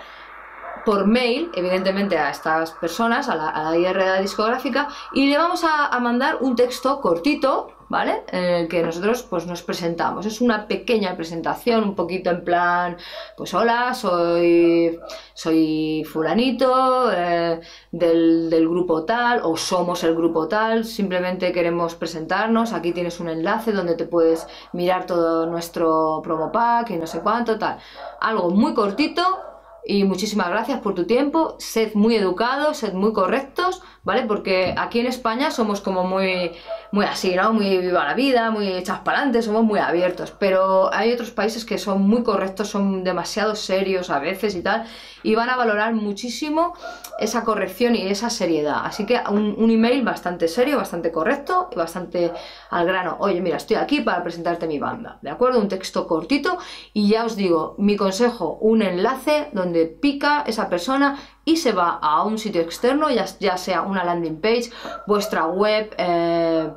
por 0.86 1.08
mail, 1.08 1.50
evidentemente, 1.56 2.18
a 2.18 2.30
estas 2.30 2.72
personas, 2.72 3.28
a 3.28 3.36
la, 3.36 3.70
a 3.70 3.76
IR 3.76 4.22
discográfica, 4.22 4.88
y 5.14 5.28
le 5.28 5.38
vamos 5.38 5.64
a 5.64 6.00
mandar 6.00 6.38
un 6.42 6.56
texto 6.56 7.02
cortito, 7.02 7.81
¿vale? 7.92 8.24
En 8.32 8.44
el 8.44 8.68
que 8.70 8.82
nosotros 8.82 9.24
pues 9.30 9.46
nos 9.46 9.62
presentamos. 9.64 10.26
Es 10.26 10.40
una 10.40 10.66
pequeña 10.66 11.16
presentación, 11.18 11.84
un 11.84 11.94
poquito 11.94 12.30
en 12.30 12.44
plan, 12.46 12.98
pues 13.36 13.54
hola, 13.54 13.94
soy, 13.94 14.98
soy 15.34 16.06
fulanito 16.10 17.12
eh, 17.12 17.60
del, 17.92 18.50
del 18.50 18.70
grupo 18.70 19.04
tal 19.04 19.42
o 19.44 19.58
somos 19.58 20.06
el 20.06 20.16
grupo 20.16 20.48
tal, 20.48 20.86
simplemente 20.86 21.52
queremos 21.52 21.96
presentarnos, 21.96 22.72
aquí 22.72 22.94
tienes 22.94 23.20
un 23.20 23.28
enlace 23.28 23.74
donde 23.74 23.96
te 23.96 24.06
puedes 24.06 24.48
mirar 24.72 25.06
todo 25.06 25.46
nuestro 25.48 26.22
promo 26.24 26.50
pack 26.50 26.92
y 26.92 26.98
no 26.98 27.06
sé 27.06 27.20
cuánto, 27.20 27.60
tal. 27.60 27.78
Algo 28.22 28.50
muy 28.52 28.74
cortito, 28.74 29.51
y 29.86 30.04
muchísimas 30.04 30.50
gracias 30.50 30.80
por 30.80 30.94
tu 30.94 31.06
tiempo. 31.06 31.56
Sed 31.60 31.94
muy 31.96 32.16
educados, 32.16 32.78
sed 32.78 32.94
muy 32.94 33.14
correctos, 33.14 33.82
¿vale? 34.04 34.24
Porque 34.24 34.76
aquí 34.78 35.00
en 35.00 35.08
España 35.08 35.52
somos 35.52 35.82
como 35.82 36.04
muy, 36.04 36.52
muy 36.92 37.06
así, 37.06 37.36
¿no? 37.36 37.54
Muy 37.54 37.78
viva 37.78 38.06
la 38.06 38.14
vida, 38.14 38.52
muy 38.52 38.68
echas 38.68 39.00
para 39.00 39.22
somos 39.42 39.64
muy 39.64 39.80
abiertos. 39.80 40.32
Pero 40.32 40.94
hay 40.94 41.12
otros 41.12 41.32
países 41.32 41.66
que 41.66 41.78
son 41.78 42.02
muy 42.02 42.24
correctos, 42.24 42.70
son 42.70 43.04
demasiado 43.04 43.56
serios 43.56 44.10
a 44.10 44.20
veces 44.20 44.56
y 44.56 44.62
tal, 44.62 44.86
y 45.24 45.36
van 45.36 45.50
a 45.50 45.56
valorar 45.56 45.94
muchísimo 45.94 46.74
esa 47.20 47.44
corrección 47.44 47.96
y 47.96 48.08
esa 48.08 48.30
seriedad. 48.30 48.82
Así 48.84 49.06
que 49.06 49.20
un, 49.30 49.56
un 49.58 49.72
email 49.72 50.04
bastante 50.04 50.48
serio, 50.48 50.78
bastante 50.78 51.12
correcto 51.12 51.70
y 51.72 51.76
bastante 51.76 52.32
al 52.70 52.86
grano. 52.86 53.18
Oye, 53.20 53.42
mira, 53.42 53.58
estoy 53.58 53.78
aquí 53.78 54.02
para 54.02 54.24
presentarte 54.24 54.68
mi 54.68 54.80
banda, 54.80 55.20
¿de 55.22 55.30
acuerdo? 55.30 55.60
Un 55.60 55.68
texto 55.68 56.08
cortito 56.08 56.58
y 56.94 57.10
ya 57.10 57.26
os 57.26 57.36
digo, 57.36 57.76
mi 57.78 57.96
consejo, 57.96 58.58
un 58.62 58.82
enlace 58.82 59.50
donde 59.54 59.71
pica 59.86 60.44
esa 60.46 60.70
persona 60.70 61.18
y 61.46 61.58
se 61.58 61.72
va 61.72 62.00
a 62.02 62.24
un 62.24 62.38
sitio 62.38 62.62
externo, 62.62 63.10
ya, 63.10 63.26
ya 63.40 63.58
sea 63.58 63.82
una 63.82 64.04
landing 64.04 64.40
page, 64.40 64.72
vuestra 65.08 65.48
web, 65.48 65.94
eh, 65.98 66.72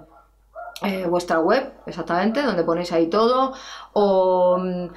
eh, 0.83 1.07
vuestra 1.07 1.41
web, 1.41 1.73
exactamente, 1.87 2.43
donde 2.43 2.65
ponéis 2.65 2.93
ahí 2.93 3.09
todo, 3.09 3.55
o 3.93 4.59
mm, 4.59 4.89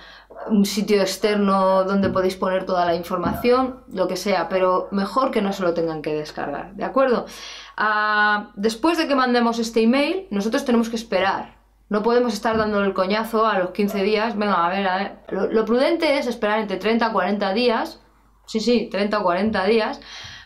un 0.50 0.66
sitio 0.66 1.02
externo 1.02 1.84
donde 1.84 2.10
podéis 2.10 2.36
poner 2.36 2.66
toda 2.66 2.86
la 2.86 2.96
información, 2.96 3.82
lo 3.92 4.08
que 4.08 4.16
sea, 4.16 4.50
pero 4.50 4.88
mejor 4.92 5.32
que 5.32 5.42
no 5.42 5.54
se 5.54 5.64
lo 5.64 5.74
tengan 5.74 6.02
que 6.02 6.14
descargar, 6.14 6.74
¿de 6.76 6.86
acuerdo? 6.86 7.26
Ah, 7.76 8.52
después 8.56 8.98
de 8.98 9.08
que 9.08 9.16
mandemos 9.16 9.60
este 9.60 9.82
email, 9.82 10.28
nosotros 10.32 10.66
tenemos 10.66 10.90
que 10.90 10.96
esperar. 10.96 11.57
No 11.90 12.04
podemos 12.04 12.34
estar 12.34 12.58
dándole 12.58 12.88
el 12.88 12.94
coñazo 12.94 13.46
a 13.46 13.58
los 13.60 13.72
15 13.72 14.04
días. 14.04 14.38
Venga, 14.38 14.66
a 14.66 14.70
ver, 14.70 14.88
a 14.88 14.98
ver. 14.98 15.12
Lo, 15.30 15.48
lo 15.48 15.66
prudente 15.66 16.18
es 16.18 16.28
esperar 16.28 16.60
entre 16.60 16.78
30 16.78 17.06
a 17.08 17.12
40 17.14 17.54
días. 17.54 18.00
Sí, 18.46 18.60
sí, 18.60 18.90
30 18.92 19.20
o 19.20 19.24
40 19.24 19.64
días. 19.66 20.02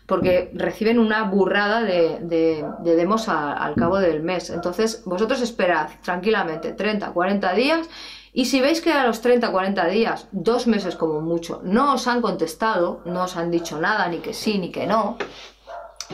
Porque 0.05 0.51
reciben 0.53 0.99
una 0.99 1.23
burrada 1.23 1.81
de, 1.81 2.19
de- 2.21 2.65
de 2.79 2.95
demos 2.95 3.27
a- 3.29 3.53
al 3.53 3.75
cabo 3.75 3.97
del 3.99 4.21
mes. 4.21 4.49
Entonces, 4.49 5.03
vosotros 5.05 5.41
esperad 5.41 5.89
tranquilamente 6.03 6.73
30 6.73 7.09
o 7.09 7.13
40 7.13 7.53
días. 7.53 7.87
Y 8.33 8.45
si 8.45 8.61
veis 8.61 8.79
que 8.81 8.91
a 8.93 9.05
los 9.07 9.21
30 9.21 9.49
o 9.49 9.51
40 9.51 9.87
días, 9.87 10.27
dos 10.31 10.67
meses 10.67 10.95
como 10.95 11.21
mucho, 11.21 11.59
no 11.63 11.93
os 11.95 12.07
han 12.07 12.21
contestado, 12.21 13.01
no 13.05 13.23
os 13.23 13.35
han 13.35 13.51
dicho 13.51 13.79
nada, 13.79 14.07
ni 14.07 14.19
que 14.19 14.33
sí, 14.33 14.57
ni 14.57 14.71
que 14.71 14.85
no, 14.87 15.17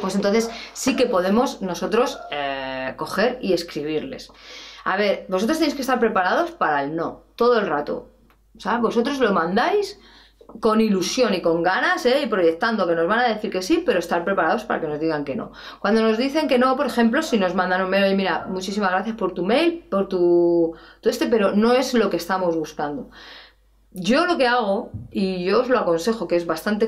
pues 0.02 0.16
entonces 0.16 0.50
sí 0.74 0.96
que 0.96 1.06
podemos 1.06 1.62
nosotros 1.62 2.18
eh, 2.32 2.94
coger 2.98 3.38
y 3.42 3.54
escribirles. 3.54 4.32
A 4.88 4.96
ver, 4.96 5.26
vosotros 5.28 5.58
tenéis 5.58 5.76
que 5.76 5.82
estar 5.82 6.00
preparados 6.00 6.52
para 6.52 6.82
el 6.82 6.96
no, 6.96 7.24
todo 7.36 7.60
el 7.60 7.68
rato. 7.68 8.08
O 8.56 8.60
sea, 8.62 8.78
vosotros 8.78 9.20
lo 9.20 9.34
mandáis 9.34 10.00
con 10.62 10.80
ilusión 10.80 11.34
y 11.34 11.42
con 11.42 11.62
ganas, 11.62 12.06
¿eh? 12.06 12.22
y 12.24 12.28
proyectando 12.28 12.88
que 12.88 12.96
nos 12.96 13.06
van 13.06 13.20
a 13.20 13.28
decir 13.28 13.52
que 13.52 13.62
sí, 13.62 13.84
pero 13.86 14.00
estar 14.00 14.24
preparados 14.24 14.64
para 14.64 14.80
que 14.80 14.88
nos 14.88 15.02
digan 15.02 15.26
que 15.26 15.36
no. 15.36 15.52
Cuando 15.82 16.02
nos 16.02 16.18
dicen 16.18 16.48
que 16.48 16.58
no, 16.58 16.78
por 16.78 16.86
ejemplo, 16.86 17.22
si 17.22 17.38
nos 17.38 17.54
mandan 17.54 17.84
un 17.84 17.90
mail, 17.90 18.16
mira, 18.16 18.46
muchísimas 18.48 18.92
gracias 18.92 19.18
por 19.18 19.34
tu 19.34 19.44
mail, 19.44 19.86
por 19.92 20.08
tu, 20.08 20.74
tu 21.02 21.10
este, 21.10 21.28
pero 21.28 21.52
no 21.52 21.74
es 21.74 21.94
lo 21.94 22.10
que 22.10 22.16
estamos 22.16 22.56
buscando. 22.56 23.10
Yo 23.92 24.26
lo 24.26 24.38
que 24.38 24.48
hago, 24.48 24.92
y 25.12 25.44
yo 25.44 25.64
os 25.64 25.68
lo 25.68 25.80
aconsejo, 25.80 26.30
que 26.30 26.38
es 26.38 26.46
bastante, 26.46 26.88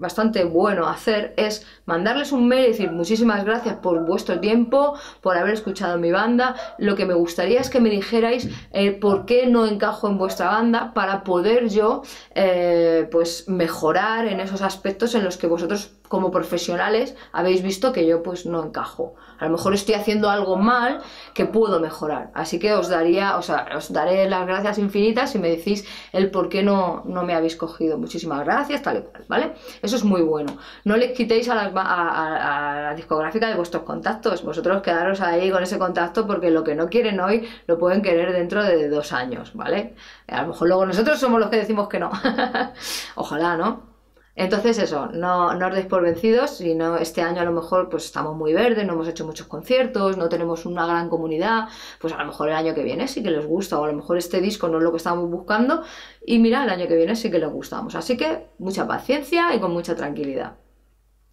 bastante 0.00 0.44
bueno 0.44 0.88
hacer, 0.88 1.34
es 1.36 1.66
mandarles 1.84 2.32
un 2.32 2.48
mail 2.48 2.64
y 2.64 2.68
decir 2.68 2.90
muchísimas 2.90 3.44
gracias 3.44 3.76
por 3.76 4.04
vuestro 4.04 4.40
tiempo, 4.40 4.98
por 5.20 5.36
haber 5.36 5.54
escuchado 5.54 5.98
mi 5.98 6.10
banda. 6.10 6.56
Lo 6.78 6.96
que 6.96 7.06
me 7.06 7.14
gustaría 7.14 7.60
es 7.60 7.70
que 7.70 7.80
me 7.80 7.90
dijerais 7.90 8.48
eh, 8.72 8.92
por 8.92 9.26
qué 9.26 9.46
no 9.46 9.66
encajo 9.66 10.08
en 10.08 10.18
vuestra 10.18 10.46
banda 10.46 10.92
para 10.94 11.22
poder 11.22 11.68
yo 11.68 12.02
eh, 12.34 13.08
pues 13.12 13.48
mejorar 13.48 14.26
en 14.26 14.40
esos 14.40 14.62
aspectos 14.62 15.14
en 15.14 15.22
los 15.22 15.36
que 15.36 15.46
vosotros 15.46 15.99
como 16.10 16.32
profesionales 16.32 17.14
habéis 17.30 17.62
visto 17.62 17.92
que 17.92 18.04
yo 18.04 18.24
pues 18.24 18.44
no 18.44 18.64
encajo. 18.64 19.14
A 19.38 19.44
lo 19.44 19.52
mejor 19.52 19.74
estoy 19.74 19.94
haciendo 19.94 20.28
algo 20.28 20.56
mal 20.56 21.02
que 21.34 21.46
puedo 21.46 21.78
mejorar. 21.78 22.32
Así 22.34 22.58
que 22.58 22.72
os 22.72 22.88
daría, 22.88 23.36
o 23.36 23.42
sea, 23.42 23.68
os 23.76 23.92
daré 23.92 24.28
las 24.28 24.44
gracias 24.44 24.78
infinitas 24.78 25.30
si 25.30 25.38
me 25.38 25.48
decís 25.48 25.86
el 26.12 26.32
por 26.32 26.48
qué 26.48 26.64
no, 26.64 27.04
no 27.06 27.22
me 27.22 27.32
habéis 27.32 27.54
cogido. 27.54 27.96
Muchísimas 27.96 28.44
gracias, 28.44 28.82
tal 28.82 28.96
y 28.96 29.02
cual, 29.02 29.24
¿vale? 29.28 29.52
Eso 29.82 29.94
es 29.94 30.02
muy 30.02 30.22
bueno. 30.22 30.56
No 30.84 30.96
le 30.96 31.12
quitéis 31.12 31.48
a, 31.48 31.62
a 31.62 32.80
la 32.82 32.94
discográfica 32.96 33.46
de 33.46 33.54
vuestros 33.54 33.84
contactos. 33.84 34.42
Vosotros 34.42 34.82
quedaros 34.82 35.20
ahí 35.20 35.48
con 35.52 35.62
ese 35.62 35.78
contacto 35.78 36.26
porque 36.26 36.50
lo 36.50 36.64
que 36.64 36.74
no 36.74 36.88
quieren 36.88 37.20
hoy 37.20 37.48
lo 37.68 37.78
pueden 37.78 38.02
querer 38.02 38.32
dentro 38.32 38.64
de 38.64 38.88
dos 38.88 39.12
años, 39.12 39.52
¿vale? 39.54 39.94
A 40.26 40.42
lo 40.42 40.48
mejor 40.48 40.66
luego 40.66 40.86
nosotros 40.86 41.20
somos 41.20 41.38
los 41.38 41.50
que 41.50 41.58
decimos 41.58 41.88
que 41.88 42.00
no. 42.00 42.10
Ojalá, 43.14 43.56
¿no? 43.56 43.89
Entonces 44.36 44.78
eso, 44.78 45.08
no, 45.12 45.54
no 45.54 45.66
os 45.66 45.74
deis 45.74 45.86
por 45.86 46.02
vencidos, 46.02 46.56
sino 46.56 46.96
este 46.96 47.20
año 47.20 47.42
a 47.42 47.44
lo 47.44 47.52
mejor 47.52 47.88
pues 47.88 48.04
estamos 48.04 48.36
muy 48.36 48.52
verdes, 48.52 48.86
no 48.86 48.92
hemos 48.94 49.08
hecho 49.08 49.26
muchos 49.26 49.46
conciertos, 49.46 50.16
no 50.16 50.28
tenemos 50.28 50.66
una 50.66 50.86
gran 50.86 51.08
comunidad, 51.08 51.68
pues 52.00 52.12
a 52.12 52.18
lo 52.18 52.26
mejor 52.26 52.48
el 52.48 52.54
año 52.54 52.74
que 52.74 52.84
viene 52.84 53.08
sí 53.08 53.22
que 53.22 53.30
les 53.30 53.44
gusta, 53.44 53.78
o 53.78 53.84
a 53.84 53.88
lo 53.88 53.94
mejor 53.94 54.16
este 54.18 54.40
disco 54.40 54.68
no 54.68 54.78
es 54.78 54.84
lo 54.84 54.92
que 54.92 54.98
estamos 54.98 55.28
buscando, 55.28 55.82
y 56.24 56.38
mira, 56.38 56.64
el 56.64 56.70
año 56.70 56.86
que 56.86 56.96
viene 56.96 57.16
sí 57.16 57.30
que 57.30 57.38
les 57.38 57.50
gustamos. 57.50 57.94
Así 57.94 58.16
que 58.16 58.46
mucha 58.58 58.86
paciencia 58.86 59.54
y 59.54 59.60
con 59.60 59.72
mucha 59.72 59.96
tranquilidad. 59.96 60.54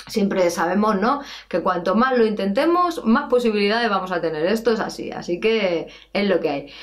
Siempre 0.07 0.49
sabemos, 0.49 0.99
¿no? 0.99 1.21
Que 1.49 1.61
cuanto 1.61 1.95
más 1.95 2.17
lo 2.17 2.25
intentemos, 2.25 3.03
más 3.05 3.29
posibilidades 3.29 3.89
vamos 3.89 4.11
a 4.11 4.21
tener. 4.21 4.45
Esto 4.45 4.71
es 4.71 4.79
así, 4.79 5.11
así 5.11 5.39
que 5.39 5.87
es 6.13 6.27
lo 6.27 6.39
que 6.39 6.49
hay. 6.49 6.73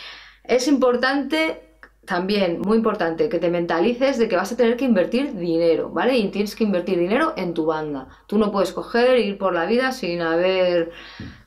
Es 0.44 0.68
importante 0.68 1.73
también, 2.06 2.60
muy 2.60 2.76
importante, 2.76 3.28
que 3.28 3.38
te 3.38 3.50
mentalices 3.50 4.18
de 4.18 4.28
que 4.28 4.36
vas 4.36 4.52
a 4.52 4.56
tener 4.56 4.76
que 4.76 4.84
invertir 4.84 5.34
dinero, 5.34 5.90
¿vale? 5.90 6.16
Y 6.16 6.28
tienes 6.28 6.54
que 6.56 6.64
invertir 6.64 6.98
dinero 6.98 7.34
en 7.36 7.54
tu 7.54 7.66
banda. 7.66 8.08
Tú 8.26 8.38
no 8.38 8.50
puedes 8.50 8.72
coger 8.72 9.10
e 9.10 9.20
ir 9.20 9.38
por 9.38 9.54
la 9.54 9.66
vida 9.66 9.92
sin 9.92 10.20
haber 10.20 10.90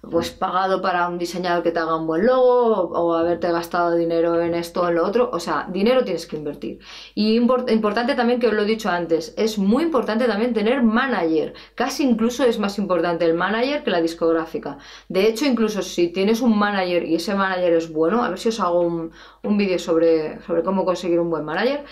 pues 0.09 0.31
pagado 0.31 0.81
para 0.81 1.07
un 1.07 1.17
diseñador 1.17 1.63
que 1.63 1.71
te 1.71 1.79
haga 1.79 1.95
un 1.95 2.07
buen 2.07 2.25
logo 2.25 2.89
o, 2.89 3.13
haberte 3.15 3.51
gastado 3.51 3.95
dinero 3.95 4.41
en 4.41 4.53
esto 4.55 4.81
o 4.83 4.87
en 4.89 4.95
lo 4.95 5.05
otro. 5.05 5.29
O 5.33 5.39
sea, 5.39 5.67
dinero 5.69 6.03
tienes 6.03 6.25
que 6.27 6.37
invertir. 6.37 6.79
Y 7.15 7.39
import- 7.39 7.71
importante 7.71 8.15
también, 8.15 8.39
que 8.39 8.47
os 8.47 8.53
lo 8.53 8.61
he 8.63 8.65
dicho 8.65 8.89
antes, 8.89 9.33
es 9.37 9.57
muy 9.57 9.83
importante 9.83 10.25
también 10.25 10.53
tener 10.53 10.83
manager. 10.83 11.53
Casi 11.75 12.03
incluso 12.03 12.43
es 12.43 12.59
más 12.59 12.77
importante 12.77 13.25
el 13.25 13.33
manager 13.33 13.83
que 13.83 13.91
la 13.91 14.01
discográfica. 14.01 14.77
De 15.09 15.27
hecho, 15.27 15.45
incluso 15.45 15.81
si 15.81 16.09
tienes 16.09 16.41
un 16.41 16.57
manager 16.57 17.03
y 17.05 17.15
ese 17.15 17.35
manager 17.35 17.73
es 17.73 17.91
bueno, 17.91 18.23
a 18.23 18.29
ver 18.29 18.39
si 18.39 18.49
os 18.49 18.59
hago 18.59 18.81
un, 18.81 19.11
un 19.43 19.57
vídeo 19.57 19.79
sobre, 19.79 20.41
sobre 20.43 20.63
cómo 20.63 20.85
conseguir 20.85 21.19
un 21.19 21.29
buen 21.29 21.45
manager. 21.45 21.83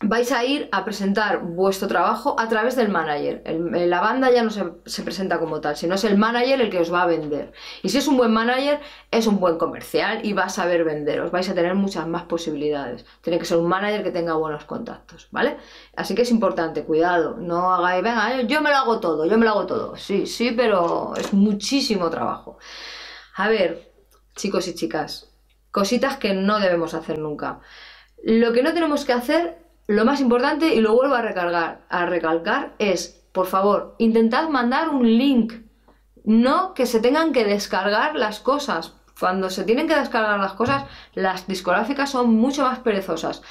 Vais 0.00 0.30
a 0.30 0.44
ir 0.44 0.68
a 0.72 0.84
presentar 0.84 1.40
vuestro 1.42 1.88
trabajo 1.88 2.38
a 2.38 2.48
través 2.48 2.76
del 2.76 2.90
manager. 2.90 3.42
La 3.46 4.00
banda 4.00 4.30
ya 4.30 4.42
no 4.42 4.50
se, 4.50 4.64
se 4.84 5.02
presenta 5.02 5.38
como 5.38 5.60
tal, 5.60 5.76
sino 5.76 5.94
es 5.94 6.04
el 6.04 6.18
manager 6.18 6.60
el 6.60 6.70
que 6.70 6.80
os 6.80 6.92
va 6.92 7.02
a 7.02 7.06
vender. 7.06 7.52
Y 7.82 7.88
si 7.88 7.98
es 7.98 8.06
un 8.06 8.18
buen 8.18 8.30
manager, 8.30 8.80
es 9.10 9.26
un 9.26 9.40
buen 9.40 9.56
comercial 9.56 10.20
y 10.22 10.34
va 10.34 10.44
a 10.44 10.48
saber 10.50 10.84
venderos. 10.84 11.30
Vais 11.30 11.48
a 11.48 11.54
tener 11.54 11.74
muchas 11.74 12.06
más 12.06 12.24
posibilidades. 12.24 13.06
Tiene 13.22 13.38
que 13.38 13.46
ser 13.46 13.56
un 13.56 13.68
manager 13.68 14.02
que 14.02 14.10
tenga 14.10 14.34
buenos 14.34 14.64
contactos, 14.66 15.28
¿vale? 15.30 15.56
Así 15.96 16.14
que 16.14 16.22
es 16.22 16.30
importante, 16.30 16.84
cuidado. 16.84 17.36
No 17.38 17.72
hagáis, 17.72 18.02
venga, 18.02 18.42
yo 18.42 18.60
me 18.60 18.70
lo 18.70 18.76
hago 18.76 19.00
todo, 19.00 19.24
yo 19.24 19.38
me 19.38 19.46
lo 19.46 19.52
hago 19.52 19.66
todo. 19.66 19.96
Sí, 19.96 20.26
sí, 20.26 20.50
pero 20.50 21.14
es 21.16 21.32
muchísimo 21.32 22.10
trabajo. 22.10 22.58
A 23.36 23.48
ver, 23.48 23.92
chicos 24.34 24.68
y 24.68 24.74
chicas, 24.74 25.30
cositas 25.70 26.18
que 26.18 26.34
no 26.34 26.60
debemos 26.60 26.92
hacer 26.92 27.18
nunca. 27.18 27.60
Lo 28.22 28.52
que 28.52 28.62
no 28.62 28.74
tenemos 28.74 29.04
que 29.04 29.12
hacer, 29.12 29.65
lo 29.86 30.04
más 30.04 30.20
importante, 30.20 30.74
y 30.74 30.80
lo 30.80 30.94
vuelvo 30.94 31.14
a 31.14 31.22
recargar, 31.22 31.86
a 31.88 32.06
recalcar, 32.06 32.74
es, 32.78 33.28
por 33.32 33.46
favor, 33.46 33.94
intentad 33.98 34.48
mandar 34.48 34.88
un 34.88 35.06
link. 35.16 35.52
No 36.24 36.74
que 36.74 36.86
se 36.86 37.00
tengan 37.00 37.32
que 37.32 37.44
descargar 37.44 38.16
las 38.16 38.40
cosas. 38.40 38.94
Cuando 39.18 39.48
se 39.48 39.64
tienen 39.64 39.86
que 39.86 39.94
descargar 39.94 40.38
las 40.40 40.54
cosas, 40.54 40.84
las 41.14 41.46
discográficas 41.46 42.10
son 42.10 42.34
mucho 42.34 42.64
más 42.64 42.80
perezosas. 42.80 43.42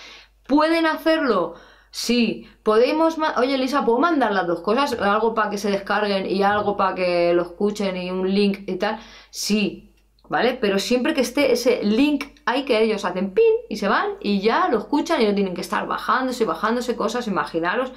¿Pueden 0.46 0.86
hacerlo? 0.86 1.56
Sí. 1.90 2.50
Podemos, 2.64 3.18
oye 3.38 3.58
Lisa, 3.58 3.86
¿puedo 3.86 4.00
mandar 4.00 4.34
las 4.34 4.46
dos 4.46 4.60
cosas? 4.60 5.00
Algo 5.00 5.34
para 5.34 5.50
que 5.50 5.58
se 5.58 5.72
descarguen 5.72 6.26
y 6.30 6.44
algo 6.44 6.76
para 6.76 6.94
que 6.96 7.34
lo 7.34 7.44
escuchen 7.44 7.96
y 7.96 8.12
un 8.12 8.30
link 8.34 8.68
y 8.68 8.76
tal. 8.76 9.00
Sí, 9.30 9.95
¿vale? 10.30 10.58
Pero 10.60 10.80
siempre 10.80 11.14
que 11.14 11.22
esté 11.22 11.52
ese 11.52 11.84
link 11.84 12.26
hay 12.46 12.66
que 12.66 12.82
ellos 12.82 13.06
hacen 13.06 13.34
pin 13.34 13.54
y 13.70 13.78
se 13.78 13.88
van 13.88 14.18
y 14.20 14.42
ya 14.42 14.70
lo 14.70 14.80
escuchan 14.80 15.22
y 15.22 15.26
no 15.26 15.36
tienen 15.36 15.56
que 15.56 15.62
estar 15.62 15.88
bajándose 15.88 16.44
y 16.44 16.48
bajándose 16.48 16.96
cosas, 16.96 17.28
imaginaros, 17.28 17.92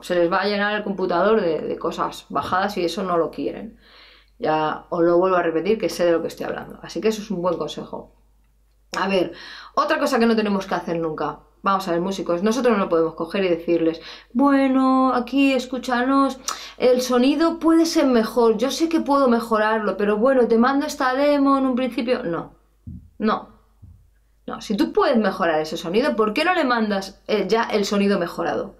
se 0.00 0.14
les 0.14 0.30
va 0.30 0.42
a 0.42 0.46
llenar 0.46 0.74
el 0.74 0.84
computador 0.84 1.40
de, 1.40 1.60
de, 1.60 1.78
cosas 1.78 2.26
bajadas 2.28 2.76
y 2.76 2.84
eso 2.84 3.02
no 3.02 3.16
lo 3.16 3.30
quieren. 3.30 3.78
Ya 4.38 4.86
os 4.90 5.02
lo 5.02 5.18
vuelvo 5.18 5.36
a 5.36 5.42
repetir 5.42 5.78
que 5.78 5.88
sé 5.88 6.04
de 6.04 6.12
lo 6.12 6.22
que 6.22 6.28
estoy 6.28 6.46
hablando. 6.46 6.78
Así 6.82 7.00
que 7.00 7.08
eso 7.08 7.22
es 7.22 7.30
un 7.30 7.42
buen 7.42 7.56
consejo. 7.56 8.12
A 8.96 9.08
ver, 9.08 9.32
otra 9.74 9.98
cosa 9.98 10.18
que 10.18 10.26
no 10.26 10.36
tenemos 10.36 10.66
que 10.66 10.74
hacer 10.74 10.98
nunca. 10.98 11.40
Vamos 11.62 11.88
a 11.88 11.92
ver, 11.92 12.00
músicos, 12.00 12.42
nosotros 12.42 12.76
no 12.76 12.90
podemos 12.90 13.14
coger 13.14 13.44
y 13.44 13.48
decirles, 13.48 14.00
bueno, 14.34 15.14
aquí 15.14 15.54
escúchanos, 15.54 16.38
el 16.76 17.00
sonido 17.00 17.58
puede 17.58 17.86
ser 17.86 18.06
mejor, 18.06 18.58
yo 18.58 18.70
sé 18.70 18.90
que 18.90 19.00
puedo 19.00 19.28
mejorarlo, 19.28 19.96
pero 19.96 20.18
bueno, 20.18 20.46
te 20.46 20.58
mando 20.58 20.84
esta 20.84 21.14
demo 21.14 21.56
en 21.56 21.64
un 21.64 21.74
principio. 21.74 22.22
No, 22.22 22.52
no, 23.18 23.48
no. 24.46 24.60
Si 24.60 24.76
tú 24.76 24.92
puedes 24.92 25.16
mejorar 25.16 25.60
ese 25.60 25.78
sonido, 25.78 26.14
¿por 26.16 26.34
qué 26.34 26.44
no 26.44 26.54
le 26.54 26.64
mandas 26.64 27.22
eh, 27.26 27.46
ya 27.48 27.64
el 27.64 27.86
sonido 27.86 28.18
mejorado? 28.18 28.76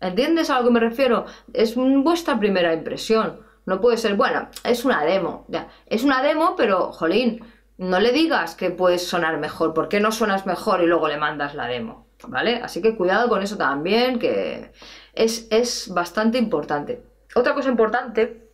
¿Entiendes 0.00 0.50
a 0.50 0.58
lo 0.58 0.66
que 0.66 0.72
me 0.72 0.80
refiero? 0.80 1.24
Es 1.52 1.74
vuestra 1.74 2.38
primera 2.38 2.74
impresión. 2.74 3.40
No 3.66 3.80
puede 3.80 3.96
ser, 3.96 4.14
bueno, 4.14 4.48
es 4.64 4.84
una 4.84 5.04
demo, 5.04 5.44
ya. 5.48 5.68
Es 5.86 6.04
una 6.04 6.22
demo, 6.22 6.54
pero, 6.56 6.92
jolín, 6.92 7.44
no 7.80 7.98
le 7.98 8.12
digas 8.12 8.54
que 8.54 8.70
puedes 8.70 9.08
sonar 9.08 9.38
mejor, 9.38 9.72
¿por 9.72 9.88
qué 9.88 10.00
no 10.00 10.12
suenas 10.12 10.44
mejor 10.44 10.82
y 10.82 10.86
luego 10.86 11.08
le 11.08 11.16
mandas 11.16 11.54
la 11.54 11.66
demo? 11.66 12.06
¿Vale? 12.28 12.60
Así 12.62 12.82
que 12.82 12.94
cuidado 12.94 13.30
con 13.30 13.42
eso 13.42 13.56
también, 13.56 14.18
que 14.18 14.70
es, 15.14 15.48
es 15.50 15.88
bastante 15.88 16.36
importante. 16.36 17.02
Otra 17.34 17.54
cosa 17.54 17.70
importante 17.70 18.50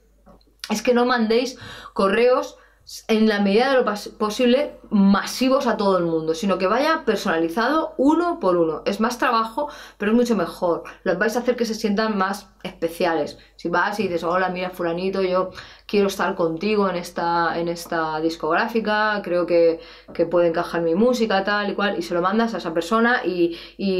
es 0.71 0.81
que 0.81 0.95
no 0.95 1.07
mandéis 1.07 1.59
correos 1.93 2.57
en 3.09 3.29
la 3.29 3.41
medida 3.41 3.71
de 3.71 3.79
lo 3.79 3.85
posible 4.17 4.79
masivos 4.91 5.67
a 5.67 5.77
todo 5.77 5.99
el 5.99 6.05
mundo, 6.05 6.35
sino 6.37 6.57
que 6.57 6.69
vaya 6.69 7.03
personalizado 7.05 7.95
uno 7.97 8.39
por 8.39 8.57
uno. 8.57 8.83
Es 8.85 9.01
más 9.01 9.19
trabajo, 9.19 9.69
pero 9.99 10.13
es 10.13 10.17
mucho 10.17 10.37
mejor. 10.37 10.85
Los 11.03 11.19
vais 11.19 11.35
a 11.35 11.41
hacer 11.41 11.57
que 11.57 11.65
se 11.65 11.75
sientan 11.75 12.17
más 12.17 12.51
especiales. 12.63 13.39
Si 13.57 13.69
vas 13.69 13.99
y 13.99 14.05
dices, 14.05 14.23
hola, 14.23 14.51
mira, 14.51 14.71
fulanito, 14.71 15.21
yo 15.21 15.51
quiero 15.87 16.09
estar 16.09 16.35
contigo 16.35 16.89
en 16.91 16.97
esta, 16.97 17.59
en 17.59 17.69
esta 17.69 18.21
discográfica, 18.21 19.21
creo 19.23 19.47
que, 19.47 19.81
puede 20.31 20.49
encajar 20.49 20.83
mi 20.83 20.95
música, 20.95 21.45
tal 21.45 21.71
y 21.71 21.75
cual, 21.75 21.99
y 21.99 22.03
se 22.03 22.15
lo 22.15 22.23
mandas 22.23 22.55
a 22.55 22.59
esa 22.59 22.75
persona 22.75 23.23
y, 23.25 23.57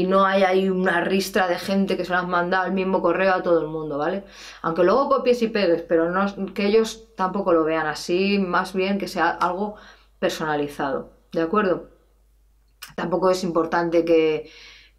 no 0.07 0.25
hay 0.25 0.43
ahí 0.43 0.69
una 0.69 1.01
ristra 1.01 1.47
de 1.47 1.57
gente 1.57 1.97
que 1.97 2.05
se 2.05 2.11
lo 2.11 2.17
has 2.19 2.27
mandado 2.27 2.65
el 2.67 2.73
mismo 2.73 3.01
correo 3.01 3.33
a 3.33 3.43
todo 3.43 3.61
el 3.61 3.67
mundo, 3.67 3.97
¿vale? 3.97 4.23
Aunque 4.61 4.83
luego 4.83 5.09
copies 5.09 5.41
y 5.41 5.47
pegues, 5.49 5.81
pero 5.83 6.11
no, 6.11 6.53
que 6.53 6.67
ellos 6.67 7.07
tampoco 7.15 7.53
lo 7.53 7.63
vean 7.63 7.87
así, 7.87 8.39
más 8.39 8.73
bien 8.73 8.97
que 8.99 9.07
sea 9.07 9.29
algo 9.29 9.75
personalizado, 10.19 11.11
¿de 11.31 11.41
acuerdo? 11.41 11.89
Tampoco 12.95 13.29
es 13.31 13.43
importante 13.43 14.05
que, 14.05 14.49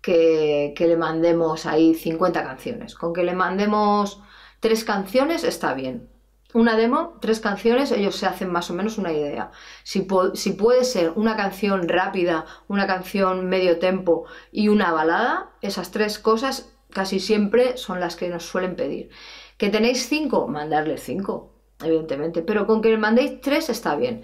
que, 0.02 0.74
le 0.78 0.96
mandemos 0.96 1.66
ahí 1.66 1.94
50 1.94 2.42
canciones. 2.44 2.94
Con 2.94 3.12
que 3.12 3.22
le 3.24 3.34
mandemos 3.34 4.20
tres 4.60 4.84
canciones 4.84 5.44
está 5.44 5.74
bien. 5.74 6.08
Una 6.54 6.76
demo, 6.76 7.18
tres 7.20 7.40
canciones, 7.40 7.92
ellos 7.92 8.16
se 8.16 8.26
hacen 8.26 8.50
más 8.50 8.70
o 8.70 8.74
menos 8.74 8.96
una 8.96 9.12
idea. 9.12 9.50
Si, 9.82 10.06
si 10.32 10.52
puede 10.52 10.84
ser 10.84 11.12
una 11.14 11.36
canción 11.36 11.88
rápida, 11.88 12.46
una 12.68 12.86
canción 12.86 13.48
medio 13.48 13.78
tempo 13.78 14.24
y 14.50 14.68
una 14.68 14.90
balada, 14.90 15.50
esas 15.60 15.90
tres 15.90 16.18
cosas 16.18 16.72
casi 16.90 17.20
siempre 17.20 17.76
son 17.76 18.00
las 18.00 18.16
que 18.16 18.30
nos 18.30 18.44
suelen 18.44 18.76
pedir. 18.76 19.10
¿Que 19.58 19.68
tenéis 19.68 20.08
cinco? 20.08 20.48
Mandarle 20.48 20.96
cinco, 20.96 21.52
evidentemente. 21.82 22.40
Pero 22.40 22.66
con 22.66 22.80
que 22.80 22.96
mandéis 22.96 23.42
tres 23.42 23.68
está 23.68 23.94
bien. 23.96 24.22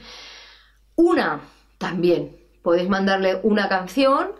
Una, 0.96 1.42
también. 1.76 2.40
Podéis 2.62 2.88
mandarle 2.88 3.40
una 3.42 3.68
canción 3.68 4.32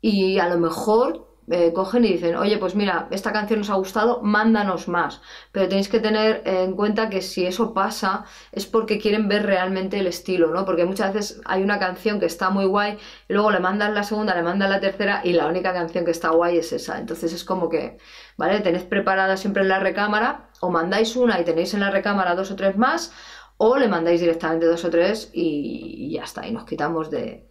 y 0.00 0.38
a 0.38 0.48
lo 0.48 0.58
mejor 0.58 1.33
eh, 1.50 1.72
cogen 1.74 2.04
y 2.04 2.08
dicen, 2.08 2.36
oye, 2.36 2.58
pues 2.58 2.74
mira, 2.74 3.08
esta 3.10 3.32
canción 3.32 3.60
nos 3.60 3.70
ha 3.70 3.74
gustado, 3.74 4.20
mándanos 4.22 4.88
más. 4.88 5.20
Pero 5.52 5.68
tenéis 5.68 5.88
que 5.88 6.00
tener 6.00 6.42
en 6.46 6.74
cuenta 6.74 7.10
que 7.10 7.22
si 7.22 7.46
eso 7.46 7.74
pasa 7.74 8.24
es 8.52 8.66
porque 8.66 8.98
quieren 8.98 9.28
ver 9.28 9.44
realmente 9.44 9.98
el 9.98 10.06
estilo, 10.06 10.48
¿no? 10.48 10.64
Porque 10.64 10.84
muchas 10.84 11.12
veces 11.12 11.40
hay 11.44 11.62
una 11.62 11.78
canción 11.78 12.20
que 12.20 12.26
está 12.26 12.50
muy 12.50 12.64
guay, 12.66 12.98
y 13.28 13.32
luego 13.32 13.50
le 13.50 13.60
mandan 13.60 13.94
la 13.94 14.02
segunda, 14.02 14.34
le 14.34 14.42
mandan 14.42 14.70
la 14.70 14.80
tercera 14.80 15.20
y 15.24 15.32
la 15.32 15.46
única 15.46 15.72
canción 15.72 16.04
que 16.04 16.10
está 16.12 16.30
guay 16.30 16.58
es 16.58 16.72
esa. 16.72 16.98
Entonces 16.98 17.32
es 17.32 17.44
como 17.44 17.68
que, 17.68 17.98
¿vale? 18.36 18.60
Tenéis 18.60 18.84
preparada 18.84 19.36
siempre 19.36 19.62
en 19.62 19.68
la 19.68 19.80
recámara, 19.80 20.50
o 20.60 20.70
mandáis 20.70 21.16
una 21.16 21.40
y 21.40 21.44
tenéis 21.44 21.74
en 21.74 21.80
la 21.80 21.90
recámara 21.90 22.34
dos 22.34 22.50
o 22.50 22.56
tres 22.56 22.76
más, 22.76 23.12
o 23.56 23.76
le 23.78 23.88
mandáis 23.88 24.20
directamente 24.20 24.66
dos 24.66 24.84
o 24.84 24.90
tres 24.90 25.30
y, 25.32 26.10
ya 26.12 26.24
está, 26.24 26.46
y 26.46 26.52
nos 26.52 26.64
quitamos 26.64 27.10
de, 27.10 27.48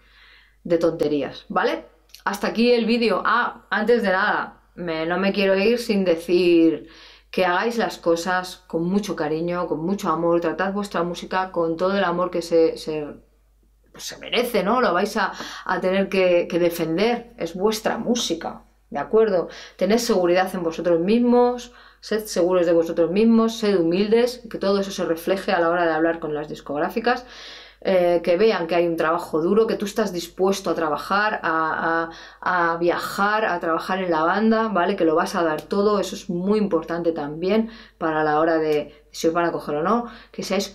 de 0.64 0.78
tonterías, 0.78 1.46
¿vale? 1.50 1.93
Hasta 2.24 2.48
aquí 2.48 2.72
el 2.72 2.86
vídeo. 2.86 3.22
Ah, 3.26 3.66
antes 3.70 4.04
de 4.04 4.10
nada, 4.10 4.62
no 4.76 5.18
me 5.18 5.34
quiero 5.34 5.56
ir 5.58 5.80
sin 5.80 6.04
decir 6.06 6.90
que 7.32 7.46
hagáis 7.46 7.78
las 7.78 7.98
cosas 7.98 8.58
con 8.68 8.86
mucho 8.86 9.16
cariño, 9.16 9.68
con 9.68 9.84
mucho 9.84 10.10
amor, 10.10 10.40
tratad 10.40 10.72
vuestra 10.72 11.04
música 11.04 11.52
con 11.52 11.78
todo 11.78 11.98
el 11.98 12.04
amor 12.04 12.30
que 12.30 12.44
se, 12.44 12.78
se, 12.78 13.08
pues 13.92 14.18
merece, 14.20 14.64
¿no? 14.64 14.82
Lo 14.82 14.94
vais 14.94 15.18
a, 15.18 15.32
tener 15.82 16.10
que, 16.10 16.48
que, 16.48 16.60
defender, 16.60 17.34
es 17.38 17.56
vuestra 17.56 17.98
música, 17.98 18.66
¿de 18.92 19.00
acuerdo? 19.00 19.50
Tened 19.78 19.98
seguridad 19.98 20.54
en 20.54 20.62
vosotros 20.62 21.00
mismos, 21.00 21.72
sed 22.02 22.26
seguros 22.26 22.66
de 22.66 22.74
vosotros 22.74 23.10
mismos, 23.10 23.58
sed 23.58 23.80
humildes, 23.80 24.44
que 24.52 24.60
todo 24.60 24.80
eso 24.80 24.92
se 24.92 25.06
refleje 25.06 25.52
a 25.52 25.60
la 25.60 25.70
hora 25.70 25.86
de 25.86 25.94
hablar 25.94 26.20
con 26.20 26.36
las 26.36 26.50
discográficas. 26.50 27.26
Eh, 27.86 28.22
que 28.24 28.38
vean 28.38 28.66
que 28.66 28.76
hay 28.76 28.88
un 28.88 28.96
trabajo 28.96 29.42
duro, 29.42 29.68
que 29.68 29.76
tú 29.76 29.84
estás 29.84 30.14
dispuesto 30.14 30.70
a 30.70 30.74
trabajar, 30.74 31.42
a, 31.44 32.78
viajar, 32.80 33.44
a 33.44 33.60
trabajar 33.60 34.02
en 34.02 34.10
la 34.10 34.24
banda, 34.24 34.70
¿vale? 34.70 34.96
Que 34.96 35.04
lo 35.04 35.16
vas 35.16 35.36
a 35.36 35.44
dar 35.44 35.64
todo, 35.64 36.00
eso 36.00 36.16
es 36.16 36.30
muy 36.30 36.60
importante 36.60 37.12
también 37.12 37.72
para 37.98 38.24
la 38.24 38.40
hora 38.40 38.58
de 38.58 39.04
si 39.12 39.28
os 39.28 39.34
van 39.34 39.46
a 39.46 39.52
coger 39.52 39.76
o 39.76 39.84
no, 39.84 40.06
que 40.32 40.44
seáis 40.44 40.72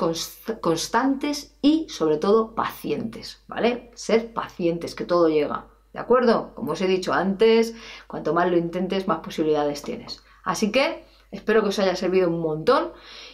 constantes 0.61 1.57
y 1.63 1.89
sobre 1.89 2.19
todo 2.19 2.55
pacientes, 2.55 3.43
¿vale? 3.49 3.91
Ser 3.95 4.35
pacientes, 4.35 4.95
que 4.95 5.07
todo 5.07 5.31
llega, 5.31 5.65
¿de 5.95 6.01
acuerdo? 6.01 6.53
Como 6.55 6.73
os 6.73 6.81
he 6.83 6.87
dicho 6.87 7.15
antes, 7.15 7.75
cuanto 8.07 8.35
más 8.35 8.51
lo 8.51 8.59
intentes, 8.59 9.09
más 9.09 9.21
posibilidades 9.21 9.81
tienes. 9.81 10.23
Así 10.45 10.71
que 10.71 11.07
espero 11.31 11.63
que 11.63 11.71
os 11.71 11.79
haya 11.79 11.97
servido 11.97 12.29
un 12.29 12.41
montón 12.41 12.93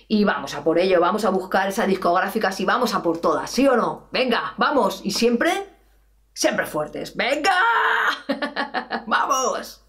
y 0.09 0.25
vamos 0.25 0.55
a 0.55 0.65
por 0.65 0.79
ello, 0.79 1.01
vamos 1.01 1.25
a 1.25 1.31
buscar 1.31 1.69
esas 1.69 1.87
discográficas 1.87 2.59
y 2.61 2.65
vamos 2.65 2.95
a 2.95 3.03
por 3.03 3.19
todas, 3.19 3.51
¿sí 3.51 3.67
o 3.67 3.77
no? 3.77 4.09
Venga, 4.13 4.55
vamos, 4.57 5.01
y 5.05 5.11
siempre, 5.11 5.69
siempre 6.33 6.67
fuertes, 6.67 7.15
venga, 7.17 7.55
vamos. 9.07 9.84